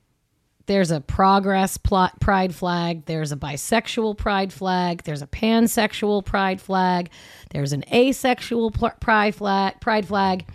[0.65, 3.05] There's a progress plot pride flag.
[3.05, 5.03] There's a bisexual pride flag.
[5.03, 7.09] There's a pansexual pride flag.
[7.51, 9.81] There's an asexual pl- pride flag.
[9.81, 10.45] Pride flag.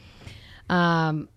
[0.71, 1.29] Um,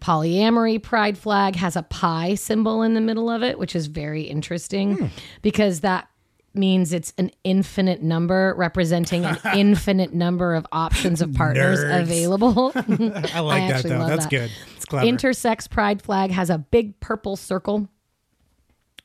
[0.00, 4.22] polyamory pride flag has a pi symbol in the middle of it, which is very
[4.22, 5.10] interesting
[5.42, 6.08] because that
[6.54, 12.02] means it's an infinite number representing an infinite number of options of partners Nerds.
[12.02, 12.72] available.
[13.34, 14.06] I like that though.
[14.06, 14.30] That's that.
[14.30, 14.50] good.
[14.76, 15.06] It's clever.
[15.06, 17.88] Intersex pride flag has a big purple circle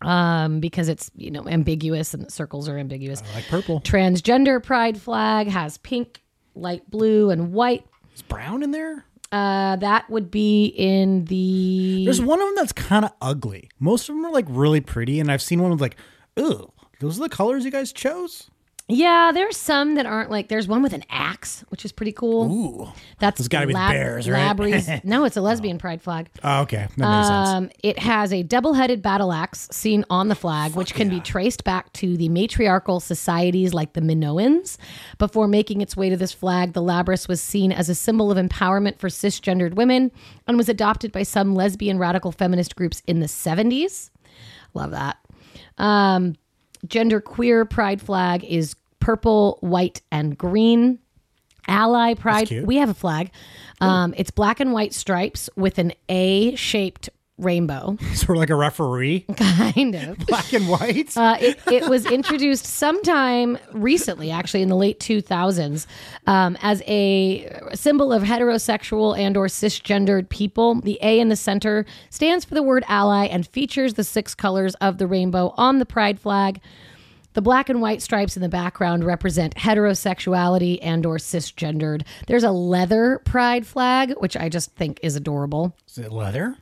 [0.02, 3.22] um, because it's you know ambiguous and the circles are ambiguous.
[3.32, 3.82] I like purple.
[3.82, 6.22] Transgender pride flag has pink,
[6.56, 7.86] light blue, and white.
[8.16, 9.06] Is brown in there?
[9.34, 12.04] Uh, that would be in the.
[12.06, 13.68] There's one of them that's kind of ugly.
[13.80, 15.98] Most of them are like really pretty, and I've seen one with like,
[16.38, 18.52] ugh, those are the colors you guys chose.
[18.94, 20.48] Yeah, there's some that aren't like.
[20.48, 22.52] There's one with an axe, which is pretty cool.
[22.52, 22.92] Ooh.
[23.20, 24.56] That's Those gotta be the bears, right?
[24.56, 26.30] Labrys- no, it's a lesbian pride flag.
[26.44, 27.50] Oh, okay, that makes sense.
[27.50, 31.64] Um, it has a double-headed battle axe seen on the flag, which can be traced
[31.64, 34.78] back to the matriarchal societies like the Minoans.
[35.18, 38.38] Before making its way to this flag, the Labrys was seen as a symbol of
[38.38, 40.12] empowerment for cisgendered women
[40.48, 44.10] and was adopted by some lesbian radical feminist groups in the 70s.
[44.74, 45.18] Love that.
[45.78, 46.36] Um,
[46.88, 51.00] gender queer pride flag is purple, white, and green.
[51.68, 52.50] Ally pride.
[52.66, 53.32] We have a flag.
[53.80, 58.56] Um, it's black and white stripes with an A shaped rainbow, sort of like a
[58.56, 60.18] referee, kind of.
[60.28, 61.16] black and white.
[61.18, 65.86] Uh, it, it was introduced sometime recently, actually in the late 2000s,
[66.28, 70.80] um, as a symbol of heterosexual and or cisgendered people.
[70.82, 74.76] The A in the center stands for the word ally and features the six colors
[74.76, 76.62] of the rainbow on the pride flag.
[77.34, 82.04] The black and white stripes in the background represent heterosexuality and or cisgendered.
[82.28, 85.76] There's a leather pride flag, which I just think is adorable.
[85.88, 86.56] Is it leather?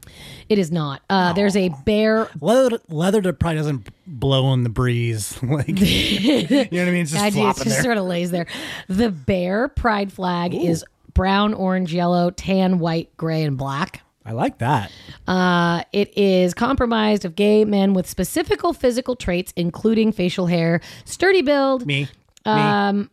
[0.50, 1.02] It is not.
[1.10, 5.42] Uh, There's a bear Leather, leather that probably doesn't blow in the breeze.
[5.44, 6.96] like, you know what I mean?
[7.04, 7.84] It's just flopping just there.
[7.84, 8.48] sort of lays there.
[8.88, 14.02] The bear pride flag is brown, orange, yellow, tan, white, gray, and black.
[14.26, 14.92] I like that.
[15.28, 21.42] Uh, it is comprised of gay men with specific physical traits, including facial hair, sturdy
[21.42, 21.86] build.
[21.88, 22.08] Me.
[22.46, 23.10] Um,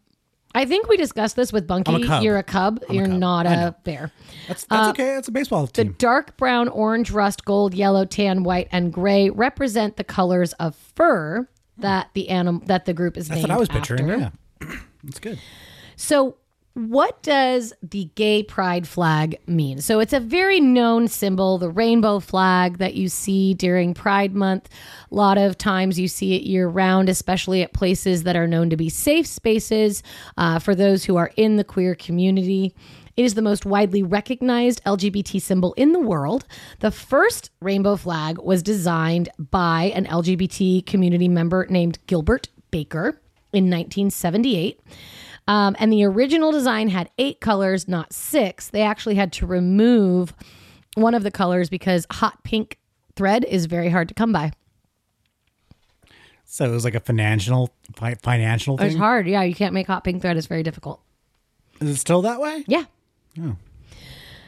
[0.55, 1.95] I think we discussed this with Bunky.
[1.95, 2.23] I'm a.
[2.23, 2.83] You're a cub.
[2.91, 3.19] You're cub.
[3.19, 4.11] not a bear.
[4.49, 5.15] That's that's okay.
[5.15, 5.89] That's a baseball team.
[5.89, 10.75] The dark brown, orange, rust, gold, yellow, tan, white, and gray represent the colors of
[10.75, 11.49] fur
[11.79, 14.11] that the animal that the group is That's named what I was picturing.
[14.11, 14.33] after.
[14.63, 15.39] Yeah, that's good.
[15.97, 16.37] So,
[16.79, 19.81] what does the gay pride flag mean?
[19.81, 24.69] So, it's a very known symbol, the rainbow flag that you see during Pride Month.
[25.11, 28.71] A lot of times you see it year round, especially at places that are known
[28.71, 30.05] to be safe spaces
[30.37, 32.75] uh, for those who are in the queer community.
[33.17, 36.47] It is the most widely recognized LGBT symbol in the world.
[36.79, 43.21] The first rainbow flag was designed by an LGBT community member named Gilbert Baker
[43.53, 44.81] in 1978.
[45.49, 48.69] Um, and the original design had eight colors, not six.
[48.69, 50.35] They actually had to remove
[50.95, 52.79] one of the colors because hot pink
[53.17, 54.53] thread is very hard to come by.
[56.45, 59.27] So it was like a financial fi- financial It's hard.
[59.27, 60.37] Yeah, you can't make hot pink thread.
[60.37, 61.01] It's very difficult.
[61.81, 62.65] Is it still that way?
[62.67, 62.85] Yeah.
[63.41, 63.57] Oh.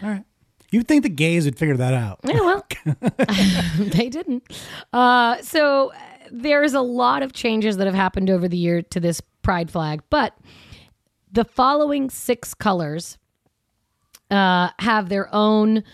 [0.02, 0.24] All right.
[0.70, 2.20] You'd think the gays would figure that out.
[2.24, 2.66] Yeah, well,
[3.78, 4.44] they didn't.
[4.92, 5.98] Uh, so uh,
[6.30, 10.02] there's a lot of changes that have happened over the year to this pride flag,
[10.10, 10.36] but
[11.32, 13.18] the following six colors
[14.30, 15.84] uh, have their own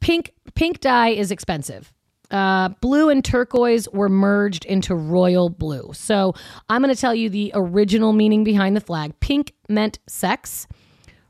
[0.00, 0.32] pink.
[0.54, 1.92] Pink dye is expensive.
[2.30, 5.90] Uh, blue and turquoise were merged into royal blue.
[5.92, 6.34] So
[6.68, 9.18] I'm going to tell you the original meaning behind the flag.
[9.20, 10.66] Pink meant sex.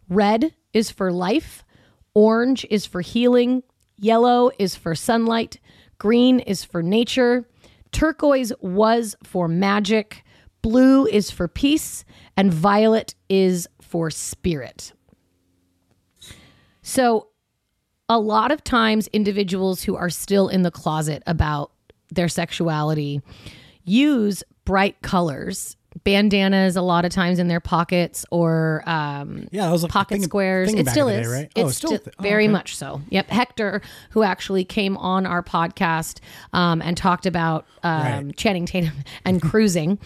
[0.08, 1.64] Red is for life.
[2.14, 3.62] Orange is for healing.
[3.98, 5.58] Yellow is for sunlight.
[5.98, 7.46] Green is for nature.
[7.92, 10.22] Turquoise was for magic.
[10.66, 12.04] Blue is for peace.
[12.36, 14.92] And violet is for spirit.
[16.82, 17.28] So,
[18.08, 21.70] a lot of times, individuals who are still in the closet about
[22.10, 23.20] their sexuality
[23.84, 29.72] use bright colors, bandanas, a lot of times in their pockets, or um, Yeah, I
[29.72, 30.68] was like pocket thinking- squares.
[30.68, 31.26] thinking It still is.
[31.26, 31.52] day, right?
[31.54, 32.52] It's Oh, it's still oh, very okay.
[32.52, 33.00] much so.
[33.10, 33.28] Yep.
[33.30, 36.18] Hector, who actually came on our podcast
[36.52, 38.36] um, and talked about um, Right.
[38.36, 38.92] Channing Tatum
[39.24, 39.98] and cruising,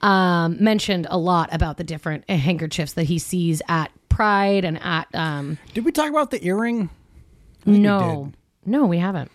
[0.00, 5.06] um, mentioned a lot about the different handkerchiefs that he sees at Pride and at.
[5.14, 6.88] Um, Did we talk about the earring?
[7.64, 8.32] We no,
[8.64, 9.30] no, we haven't.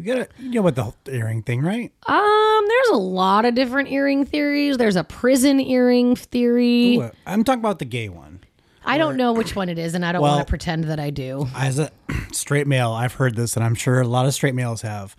[0.00, 1.92] We got to you know about the whole earring thing, right?
[2.06, 4.78] Um, there's a lot of different earring theories.
[4.78, 6.96] There's a prison earring theory.
[6.96, 8.40] Ooh, I'm talking about the gay one.
[8.82, 10.98] I don't know which one it is, and I don't Well- want to pretend that
[10.98, 11.48] I do.
[11.54, 11.90] As a
[12.32, 15.14] straight male, I've heard this, and I'm sure a lot of straight males have,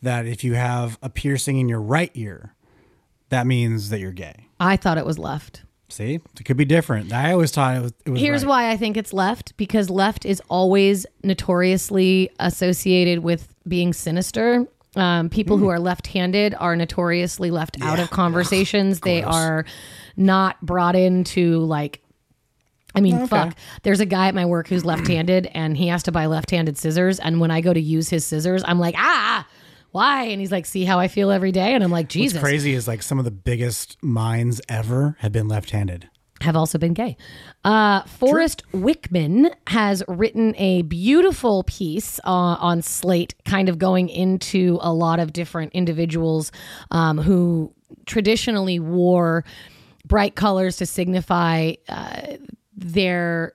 [0.00, 2.54] that if you have a piercing in your right ear,
[3.28, 4.48] that means that you're gay.
[4.58, 5.64] I thought it was left.
[5.90, 7.12] See, it could be different.
[7.12, 7.92] I always thought it was.
[8.06, 8.48] It was Here's right.
[8.48, 14.66] why I think it's left because left is always notoriously associated with being sinister.
[14.96, 19.00] Um, people who are left handed are notoriously left out of conversations.
[19.00, 19.64] they are
[20.16, 22.00] not brought into like
[22.94, 23.56] I mean, fuck.
[23.82, 27.18] There's a guy at my work who's left-handed, and he has to buy left-handed scissors.
[27.18, 29.46] And when I go to use his scissors, I'm like, ah,
[29.90, 30.24] why?
[30.24, 31.74] And he's like, see how I feel every day.
[31.74, 35.32] And I'm like, Jesus, What's crazy is like some of the biggest minds ever have
[35.32, 36.08] been left-handed.
[36.44, 37.16] Have also been gay.
[37.64, 42.30] Uh, Forrest Wickman has written a beautiful piece uh,
[42.60, 46.52] on Slate, kind of going into a lot of different individuals
[46.90, 47.72] um, who
[48.06, 49.44] traditionally wore
[50.04, 52.36] bright colors to signify uh,
[52.76, 53.54] their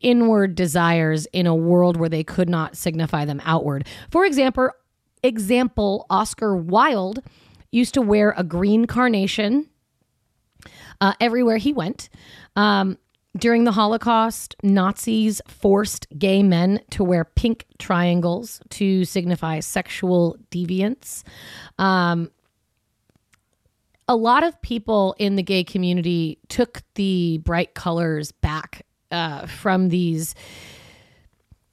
[0.00, 3.86] inward desires in a world where they could not signify them outward.
[4.10, 4.70] For example,
[5.22, 7.22] example Oscar Wilde
[7.72, 9.68] used to wear a green carnation
[11.00, 12.08] uh, everywhere he went.
[12.56, 12.98] Um,
[13.36, 21.22] during the Holocaust, Nazis forced gay men to wear pink triangles to signify sexual deviance.
[21.78, 22.30] Um,
[24.08, 29.90] a lot of people in the gay community took the bright colors back uh, from
[29.90, 30.34] these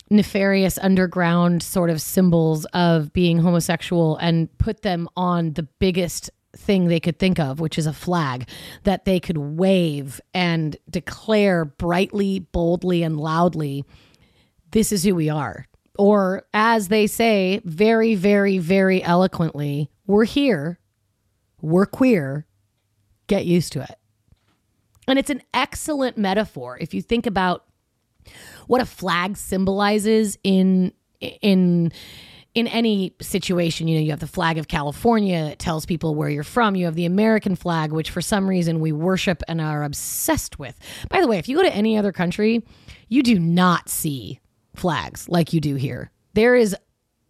[0.10, 6.88] nefarious underground sort of symbols of being homosexual and put them on the biggest thing
[6.88, 8.48] they could think of, which is a flag
[8.84, 13.86] that they could wave and declare brightly, boldly, and loudly,
[14.72, 15.66] this is who we are.
[15.98, 20.80] Or as they say, very, very, very eloquently, we're here,
[21.62, 22.46] we're queer,
[23.28, 23.96] get used to it.
[25.08, 27.66] And it's an excellent metaphor if you think about
[28.68, 31.92] what a flag symbolizes in in
[32.56, 36.30] in any situation you know you have the flag of california that tells people where
[36.30, 39.84] you're from you have the american flag which for some reason we worship and are
[39.84, 40.80] obsessed with.
[41.10, 42.64] By the way if you go to any other country
[43.10, 44.40] you do not see
[44.76, 46.12] flags like you do here.
[46.34, 46.76] There is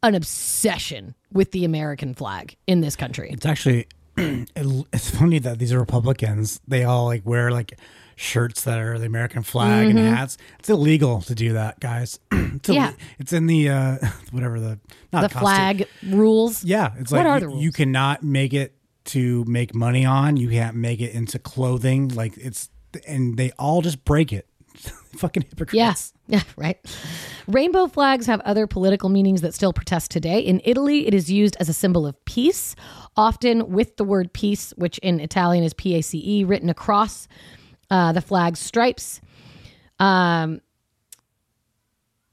[0.04, 3.32] an obsession with the american flag in this country.
[3.32, 7.78] It's actually it's funny that these are Republicans they all like wear like
[8.16, 10.38] shirts that are the American flag and hats.
[10.60, 12.20] It's illegal to do that, guys.
[12.32, 12.84] it's, ill- Mm-hmm.
[12.84, 12.92] Yeah.
[13.20, 13.98] it's in the uh,
[14.32, 14.80] whatever the
[15.12, 19.44] not the consti- flag rules Yeah, it's What like you, you cannot make it to
[19.46, 20.38] make money on.
[20.38, 22.08] You can't make it into clothing.
[22.10, 22.70] Like it's
[23.08, 24.48] and they all just break it.
[25.18, 25.74] Fucking hypocrites.
[25.74, 26.14] Yes.
[26.28, 26.78] Yeah, right.
[27.48, 30.40] Rainbow flags have other political meanings that still protest today.
[30.40, 32.76] In Italy, it is used as a symbol of peace,
[33.16, 37.28] often with the word peace, which in Italian is P A C E, written across
[37.96, 39.22] uh, the flag's stripes.
[40.00, 40.60] Um,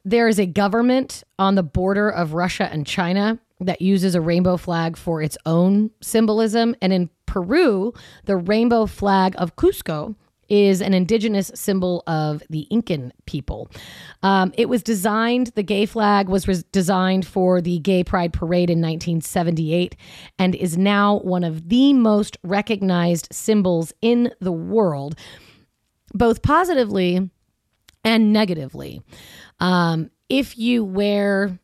[0.05, 4.57] there is a government on the border of Russia and China that uses a rainbow
[4.57, 6.75] flag for its own symbolism.
[6.83, 7.95] And in Peru,
[8.25, 10.17] the rainbow flag of Cusco
[10.49, 13.71] is an indigenous symbol of the Incan people.
[14.25, 18.69] Um, it was designed, the gay flag was res- designed for the Gay Pride Parade
[18.69, 19.97] in 1978
[20.41, 25.15] and is now one of the most recognized symbols in the world,
[26.13, 27.31] both positively
[28.05, 29.03] and negatively.
[29.61, 31.59] Um, if you wear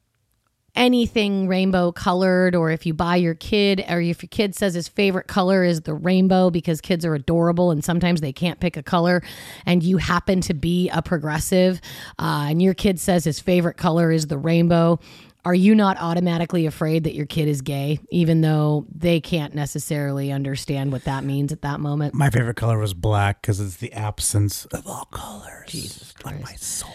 [0.79, 4.87] anything rainbow colored or if you buy your kid or if your kid says his
[4.87, 8.83] favorite color is the rainbow because kids are adorable and sometimes they can't pick a
[8.83, 9.21] color
[9.67, 11.81] and you happen to be a progressive
[12.21, 15.01] uh, and your kid says his favorite color is the rainbow
[15.45, 20.31] are you not automatically afraid that your kid is gay even though they can't necessarily
[20.33, 23.93] understand what that means at that moment My favorite color was black because it's the
[23.93, 25.69] absence of all colors.
[25.69, 26.93] Jesus Like my soul.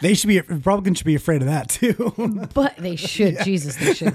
[0.00, 2.48] they should be Republicans should be afraid of that too.
[2.54, 4.14] but they should jesus they should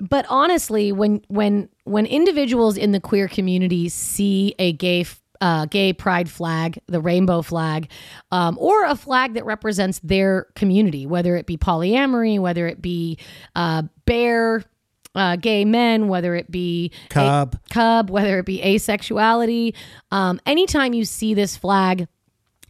[0.00, 5.04] but honestly when when when individuals in the queer community see a gay
[5.42, 7.90] uh, gay pride flag the rainbow flag
[8.30, 13.18] um, or a flag that represents their community whether it be polyamory whether it be
[13.56, 14.64] uh, bear
[15.14, 17.58] uh, gay men, whether it be a- Cub.
[17.70, 19.74] cub, whether it be asexuality.
[20.10, 22.08] Um, anytime you see this flag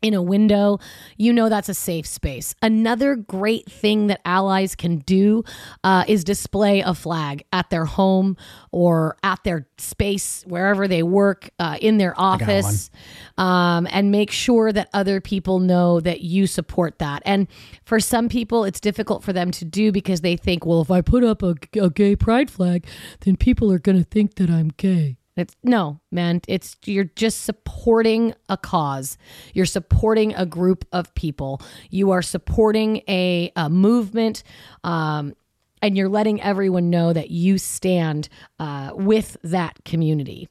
[0.03, 0.78] in a window,
[1.16, 2.55] you know that's a safe space.
[2.61, 5.44] Another great thing that allies can do
[5.84, 8.36] uh, is display a flag at their home
[8.72, 12.90] or at their space, wherever they work, uh, in their office,
[13.38, 17.22] um, and make sure that other people know that you support that.
[17.24, 17.46] And
[17.84, 21.00] for some people, it's difficult for them to do because they think, well, if I
[21.00, 22.86] put up a, a gay pride flag,
[23.20, 25.16] then people are going to think that I'm gay.
[25.37, 26.43] It's no, man.
[26.47, 29.16] It's you're just supporting a cause.
[29.55, 31.62] You're supporting a group of people.
[31.91, 34.43] You are supporting a, a movement,
[34.85, 35.35] um,
[35.80, 38.28] and you're letting everyone know that you stand
[38.59, 40.49] uh, with that community.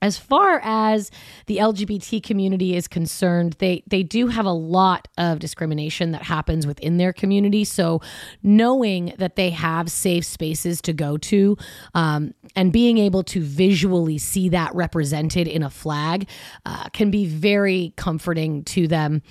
[0.00, 1.10] As far as
[1.46, 6.68] the LGBT community is concerned, they they do have a lot of discrimination that happens
[6.68, 7.64] within their community.
[7.64, 8.00] So,
[8.42, 11.56] knowing that they have safe spaces to go to,
[11.94, 16.28] um, and being able to visually see that represented in a flag,
[16.64, 19.22] uh, can be very comforting to them.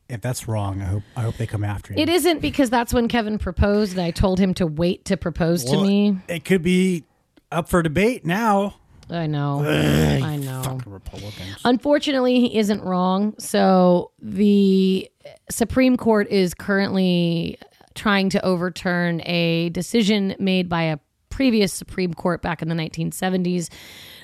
[0.09, 2.01] If that's wrong, I hope I hope they come after you.
[2.01, 5.65] It isn't because that's when Kevin proposed, and I told him to wait to propose
[5.65, 6.19] to me.
[6.29, 7.05] It could be
[7.53, 8.77] up for debate now.
[9.11, 9.63] I know.
[9.65, 10.81] I know.
[10.87, 11.59] Republicans.
[11.65, 13.35] Unfortunately, he isn't wrong.
[13.39, 15.11] So the
[15.51, 17.59] Supreme Court is currently
[17.95, 20.99] trying to overturn a decision made by a
[21.29, 23.69] previous Supreme Court back in the 1970s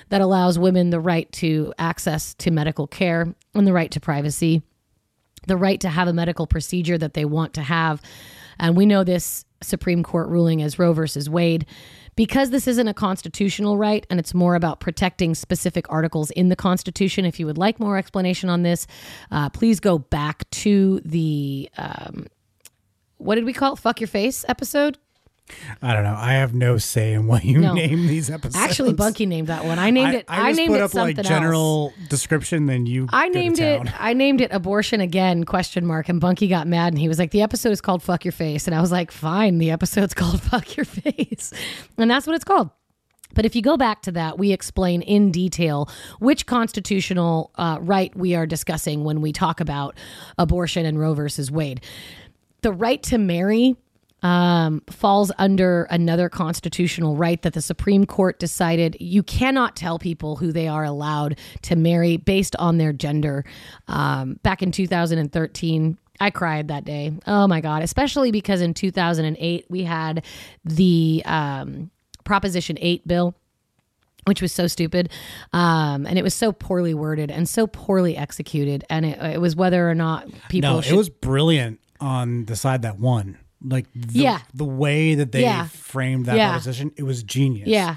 [0.09, 4.63] that allows women the right to access to medical care and the right to privacy,
[5.47, 8.01] the right to have a medical procedure that they want to have.
[8.59, 11.65] And we know this Supreme Court ruling as Roe versus Wade.
[12.19, 16.55] Because this isn't a constitutional right and it's more about protecting specific articles in the
[16.57, 18.87] Constitution, if you would like more explanation on this,
[19.31, 22.27] uh, please go back to the, um,
[23.19, 23.79] what did we call it?
[23.79, 24.97] Fuck Your Face episode?
[25.81, 26.15] I don't know.
[26.17, 27.73] I have no say in what you No.
[27.73, 28.55] name these episodes.
[28.55, 29.79] Actually, Bunky named that one.
[29.79, 30.25] I named it.
[30.27, 32.65] I, just named put it up something like general description.
[32.65, 33.07] Then you.
[33.11, 33.77] I go to named it.
[33.85, 33.93] town.
[33.99, 35.43] I named it abortion again?
[35.43, 36.09] Question mark.
[36.09, 38.67] And Bunky got mad and he was like, "The episode is called Fuck Your Face,"
[38.67, 41.51] and I was like, "Fine, the episode's called Fuck Your Face,"
[41.97, 42.69] and that's what it's called.
[43.35, 45.87] But if you go back to that, we explain in detail
[46.19, 49.95] which constitutional uh, right we are discussing when we talk about
[50.39, 51.81] abortion and Roe versus Wade.
[52.61, 53.75] The right to marry
[54.21, 60.35] um, falls under another constitutional right that the Supreme Court decided you cannot tell people
[60.35, 63.45] who they are allowed to marry based on their gender.
[63.87, 67.13] Um, back in 2013, I cried that day.
[67.25, 67.81] Oh my God.
[67.81, 70.25] Especially because in 2008, we had
[70.65, 71.91] the um,
[72.23, 73.35] Proposition 8 bill.
[74.25, 75.09] Which was so stupid,
[75.53, 79.55] um, and it was so poorly worded and so poorly executed, and it, it was
[79.55, 80.69] whether or not people.
[80.69, 83.39] No, should, it was brilliant on the side that won.
[83.63, 84.39] Like the, Yeah.
[84.53, 85.67] the way that they Yeah.
[85.67, 86.49] framed that Yeah.
[86.51, 87.67] proposition, it was genius.
[87.67, 87.95] yeah,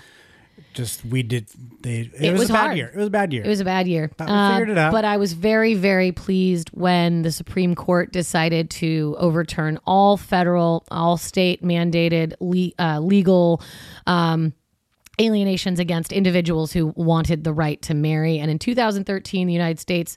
[0.74, 1.46] just we did.
[1.82, 2.76] They it, It was, was a bad hard.
[2.76, 2.90] year.
[2.92, 3.44] It was a bad year.
[3.44, 4.10] It was a bad year.
[4.16, 4.90] But we figured it out.
[4.92, 10.84] But I was very, very pleased when the Supreme Court decided to overturn all federal,
[10.90, 13.62] all state mandated le- uh, legal
[14.06, 14.52] um,
[15.20, 18.38] alienations against individuals who wanted the right to marry.
[18.38, 20.16] And in 2013, the United States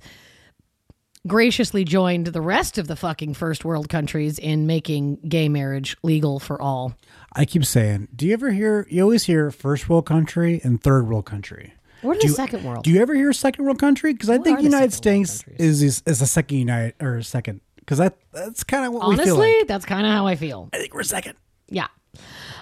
[1.28, 6.40] graciously joined the rest of the fucking first world countries in making gay marriage legal
[6.40, 6.94] for all.
[7.34, 8.88] I keep saying, do you ever hear?
[8.90, 11.74] You always hear first world country and third world country.
[12.02, 12.84] What the you- second world?
[12.84, 14.14] Do you ever hear second world country?
[14.14, 18.18] Because I think United States is, is is a second United or second because that
[18.32, 19.68] that's kind of what we Honestly, like.
[19.68, 20.70] that's kind of how I feel.
[20.74, 21.36] I think we're second.
[21.70, 21.88] Yeah.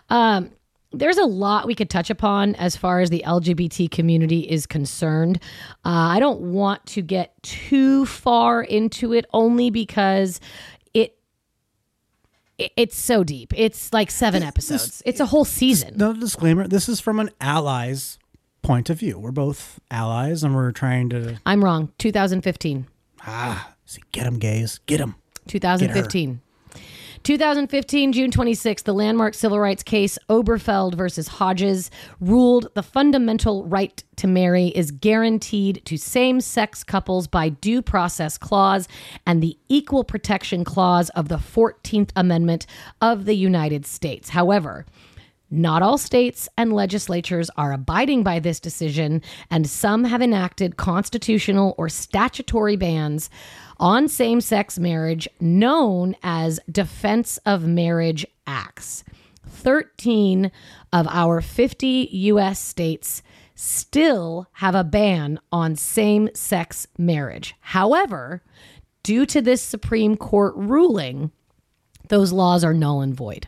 [0.09, 0.51] Um,
[0.93, 5.37] there's a lot we could touch upon as far as the LGBT community is concerned.
[5.85, 10.39] Uh, I don't want to get too far into it only because
[10.93, 11.17] it,
[12.57, 13.53] it it's so deep.
[13.55, 15.01] It's like seven episodes.
[15.05, 15.95] it's a whole season.
[15.97, 16.67] No disclaimer.
[16.67, 18.19] This is from an ally's
[18.61, 19.19] point of view.
[19.19, 21.91] We're both allies, and we're trying to I'm wrong.
[21.97, 22.87] 2015.
[23.25, 25.15] ah see, get them gays, get them.
[25.47, 26.41] 2015.
[27.23, 34.03] 2015, June 26th, the landmark civil rights case Obergefell versus Hodges ruled the fundamental right
[34.17, 38.89] to marry is guaranteed to same sex couples by due process clause
[39.25, 42.65] and the equal protection clause of the 14th Amendment
[42.99, 44.27] of the United States.
[44.27, 44.85] However,
[45.53, 51.75] not all states and legislatures are abiding by this decision, and some have enacted constitutional
[51.77, 53.29] or statutory bans
[53.77, 59.03] on same sex marriage known as Defense of Marriage Acts.
[59.47, 60.51] 13
[60.91, 62.59] of our 50 U.S.
[62.59, 63.21] states
[63.55, 67.53] still have a ban on same sex marriage.
[67.59, 68.41] However,
[69.03, 71.31] due to this Supreme Court ruling,
[72.09, 73.47] those laws are null and void.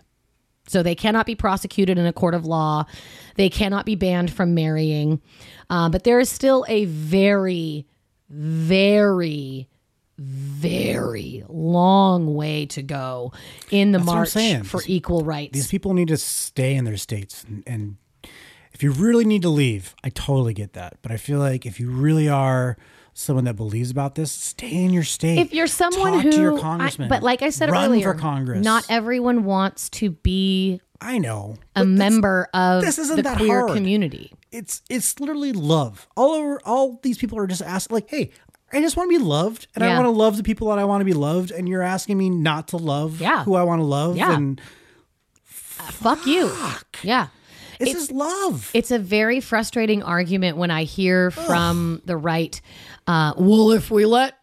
[0.68, 2.86] So they cannot be prosecuted in a court of law.
[3.36, 5.22] They cannot be banned from marrying.
[5.70, 7.86] Uh, but there is still a very,
[8.30, 9.68] very,
[10.18, 13.34] very long way to go
[13.70, 15.54] in the That's march for equal rights.
[15.54, 17.98] These people need to stay in their states, and, and
[18.74, 20.98] if you really need to leave, I totally get that.
[21.02, 22.78] But I feel like if you really are
[23.18, 25.40] someone that believes about this, stay in your state.
[25.40, 28.14] if you're someone Talk who, to your I- congressman, but like I said run earlier,
[28.14, 28.64] for Congress.
[28.64, 33.62] not everyone wants to be I know a member of this isn't the that queer
[33.62, 33.74] hard.
[33.74, 34.34] community.
[34.52, 36.08] It's it's literally love.
[36.16, 38.32] All over, all these people are just asking, like, hey.
[38.74, 40.84] I just want to be loved, and I want to love the people that I
[40.86, 41.52] want to be loved.
[41.52, 43.44] And you're asking me not to love Yeah.
[43.46, 44.18] who I want to love.
[44.18, 44.36] Yeah.
[44.36, 44.60] And
[45.80, 46.52] uh, Fuck you.
[47.04, 47.28] Yeah.
[47.80, 48.72] this It's- is love.
[48.74, 52.60] It's a very frustrating argument when I hear from the right,
[53.08, 54.34] uh, well, if we let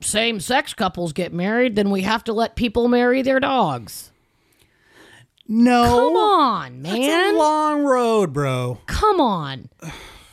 [0.00, 4.10] same sex couples get married, then we have to let people marry their dogs.
[5.46, 7.36] no, Come on, It's a man.
[7.36, 8.78] long road, bro.
[8.86, 9.68] Come on.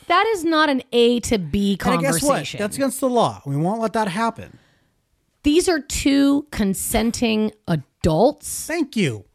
[0.07, 2.29] That is not an A to B And guess what?
[2.29, 2.57] conversation.
[2.59, 3.41] That's against the law.
[3.45, 4.57] We won't let that happen.
[5.43, 9.25] These are two consenting adults, Thank you.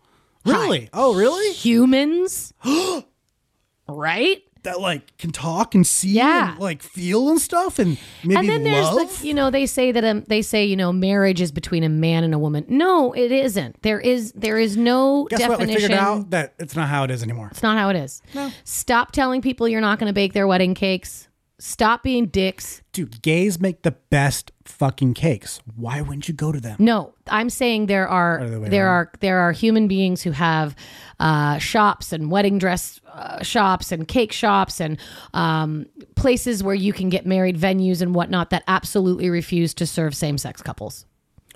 [0.45, 0.89] Really?
[0.93, 1.53] Oh, really?
[1.55, 2.53] humans,
[3.89, 4.43] right?
[4.67, 6.51] That like can talk and see Yeah.
[6.53, 9.21] and like feel and stuff and maybe and then there's love.
[9.21, 11.89] the you know they say that um, they say you know marriage is between a
[11.89, 15.51] man and a woman no it isn't there is there is no Guess what?
[15.51, 17.49] We definition figured out that it's not how it is anymore.
[17.53, 18.21] it's not how it is
[18.65, 23.21] stop telling people you're not going to bake their wedding cakes stop being dicks Dude,
[23.23, 25.61] gays make the best fucking cakes.
[25.75, 26.77] Why wouldn't you go to them?
[26.79, 28.95] no i'm saying there are the there around.
[29.07, 30.77] are there are human beings who have
[31.19, 34.99] uh, shops and wedding dress uh, shops and cake shops and
[35.35, 40.15] um, places where you can get married venues and whatnot that absolutely refuse to serve
[40.15, 41.07] same-sex couples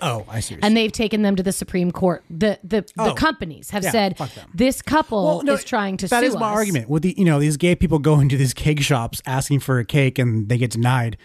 [0.01, 0.57] Oh, I see.
[0.61, 2.23] and they've taken them to the Supreme Court.
[2.29, 3.13] The the, the Oh.
[3.13, 4.17] companies have Yeah, said
[4.53, 6.55] this couple Well, no, is trying to That is my us.
[6.57, 9.79] argument with the you know these gay people going to these cake shops asking for
[9.79, 11.17] a cake and they get denied.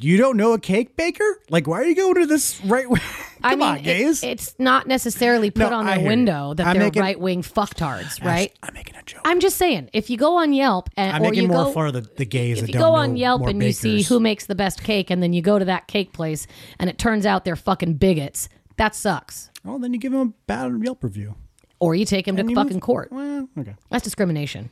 [0.00, 1.40] You don't know a cake baker?
[1.50, 3.00] Like, why are you going to this right way?
[3.42, 6.08] I mean, on, it- it's not necessarily put No, on their hear you.
[6.08, 8.52] window that I'm they're making- right wing fucktards, right?
[8.62, 9.20] I'm making a joke.
[9.24, 11.72] I'm just saying, if you go on Yelp and I'm or making you more go,
[11.72, 14.54] for the, the gays if you go on Yelp and you see who makes the
[14.54, 16.46] best cake, and then you go to that cake place
[16.78, 19.50] and it turns out they're fucking bigots, that sucks.
[19.66, 21.34] Oh, then you give them a bad Yelp review.
[21.80, 23.12] Or you take them to And you fucking move- court.
[23.12, 23.74] Well, okay.
[23.90, 24.70] That's discrimination.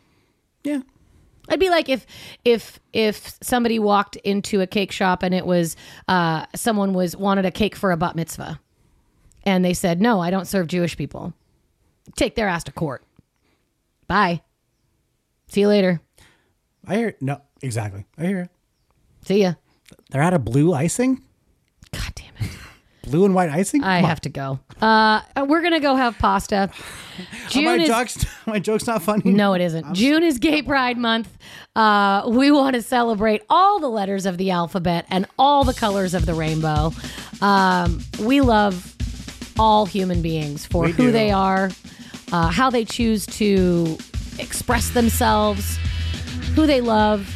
[0.65, 0.81] Yeah.
[1.49, 2.07] I'd be like if
[2.45, 5.77] if if somebody walked into a cake shop and it was
[6.09, 8.61] uh, someone was wanted a cake for a bat mitzvah,
[9.45, 11.33] and they said no, I don't serve Jewish people.
[12.17, 13.05] Take their ass to court.
[14.07, 14.43] Bye.
[15.49, 16.01] See you later.
[16.87, 18.05] I hear no, exactly.
[18.19, 18.51] I hear it.
[19.25, 19.55] See ya.
[20.11, 21.23] They're out of blue icing?
[21.93, 22.51] God damn it.
[23.07, 23.83] Blue and white icing?
[23.85, 24.05] I on.
[24.05, 24.59] have to go.
[24.81, 26.71] Uh, we're gonna go have pasta.
[27.19, 29.31] Are June my is jokes my joke's not funny.
[29.31, 29.95] no, it isn't.
[29.95, 31.29] June is Gay Pride Month.
[31.75, 36.15] Uh, we want to celebrate all the letters of the alphabet and all the colors
[36.15, 36.93] of the rainbow.
[37.41, 38.95] Um, we love
[39.59, 41.13] all human beings for We who do.
[41.13, 41.71] they are,
[42.33, 43.97] uh, how they choose to
[44.39, 45.79] express themselves,
[46.55, 47.35] who they love.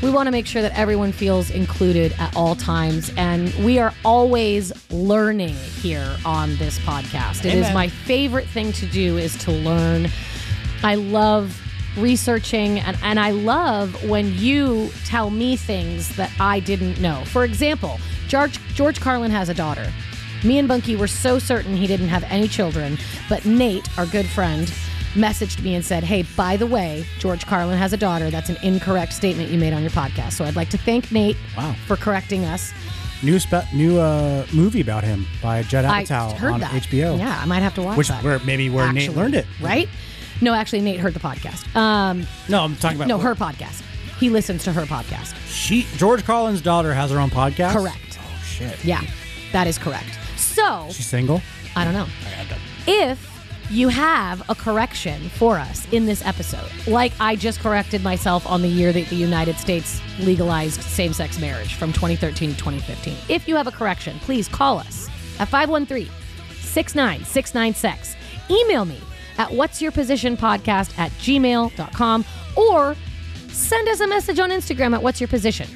[0.00, 3.12] We want to make sure that everyone feels included at all times.
[3.16, 7.44] And we are always learning here on this podcast.
[7.44, 7.74] It is Amen.
[7.74, 10.08] my favorite thing to do is to learn.
[10.84, 11.60] I love
[11.96, 17.24] researching and, and I love when you tell me things that I didn't know.
[17.24, 17.98] For example,
[18.28, 19.92] George George Carlin has a daughter.
[20.44, 22.96] Me and Bunky were so certain he didn't have any children,
[23.28, 24.72] but Nate, our good friend,
[25.14, 28.30] messaged me and said, Hey, by the way, George Carlin has a daughter.
[28.30, 30.32] That's an incorrect statement you made on your podcast.
[30.32, 31.74] So I'd like to thank Nate Wow.
[31.86, 32.72] for correcting us.
[33.22, 36.70] New spe- new uh, movie about him by Judd I Apatow heard on that.
[36.70, 37.18] HBO.
[37.18, 38.22] Yeah, I might have to watch Which that.
[38.22, 39.44] where maybe where Nate learned it.
[39.60, 39.88] Right?
[40.40, 41.74] No, actually, Nate heard the podcast.
[41.74, 43.82] Um, No, I'm talking about no, her podcast.
[44.20, 45.34] He listens to her podcast.
[45.48, 47.72] She George Carlin's daughter has her own podcast.
[47.72, 48.18] Correct.
[48.20, 48.84] Oh shit.
[48.84, 49.02] Yeah,
[49.52, 50.16] that is correct.
[50.36, 51.40] So, She's single.
[51.74, 52.06] I don't know.
[52.86, 53.37] If
[53.70, 58.62] you have a correction for us in this episode, like I just corrected myself on
[58.62, 63.16] the year that the United States legalized same sex marriage from 2013 to 2015.
[63.28, 65.08] If you have a correction, please call us
[65.38, 66.10] at 513
[66.60, 68.16] 69696.
[68.50, 69.00] Email me
[69.36, 72.24] at what's your position podcast at gmail.com
[72.56, 72.96] or
[73.48, 75.68] send us a message on Instagram at what's your position.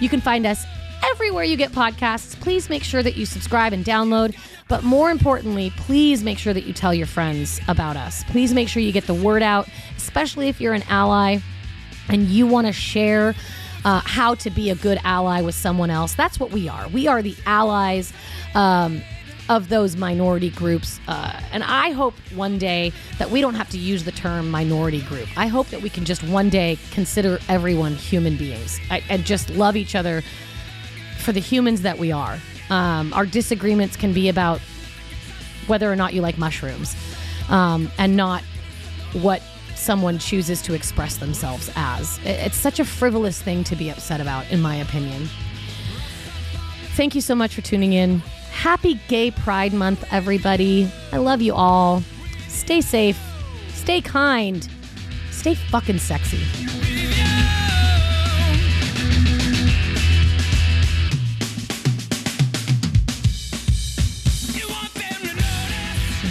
[0.00, 0.64] You can find us
[1.04, 2.38] everywhere you get podcasts.
[2.40, 4.36] Please make sure that you subscribe and download.
[4.68, 8.24] But more importantly, please make sure that you tell your friends about us.
[8.24, 11.38] Please make sure you get the word out, especially if you're an ally
[12.08, 13.34] and you want to share
[13.84, 16.14] uh, how to be a good ally with someone else.
[16.14, 16.88] That's what we are.
[16.88, 18.12] We are the allies.
[18.54, 19.02] Um,
[19.48, 21.00] of those minority groups.
[21.06, 25.02] Uh, and I hope one day that we don't have to use the term minority
[25.02, 25.28] group.
[25.36, 29.50] I hope that we can just one day consider everyone human beings I, and just
[29.50, 30.22] love each other
[31.26, 32.38] for the humans that we are.
[32.70, 34.60] Um, our disagreements can be about
[35.66, 36.94] whether or not you like mushrooms
[37.48, 38.44] um, and not
[39.12, 39.42] what
[39.74, 42.20] someone chooses to express themselves as.
[42.24, 45.28] It's such a frivolous thing to be upset about, in my opinion.
[46.94, 48.20] Thank you so much for tuning in.
[48.52, 50.88] Happy Gay Pride Month, everybody.
[51.10, 52.04] I love you all.
[52.46, 53.18] Stay safe,
[53.74, 54.66] stay kind,
[55.32, 56.85] stay fucking sexy.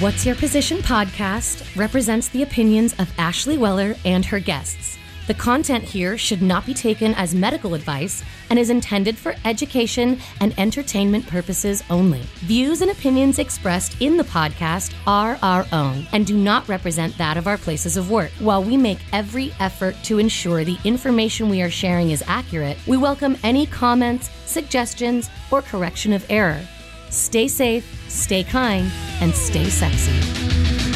[0.01, 4.97] What's Your Position podcast represents the opinions of Ashley Weller and her guests.
[5.27, 10.19] The content here should not be taken as medical advice and is intended for education
[10.41, 12.19] and entertainment purposes only.
[12.39, 17.37] Views and opinions expressed in the podcast are our own and do not represent that
[17.37, 18.31] of our places of work.
[18.39, 22.97] While we make every effort to ensure the information we are sharing is accurate, we
[22.97, 26.67] welcome any comments, suggestions, or correction of error.
[27.09, 28.91] Stay safe, stay kind,
[29.21, 30.94] and stay sexy.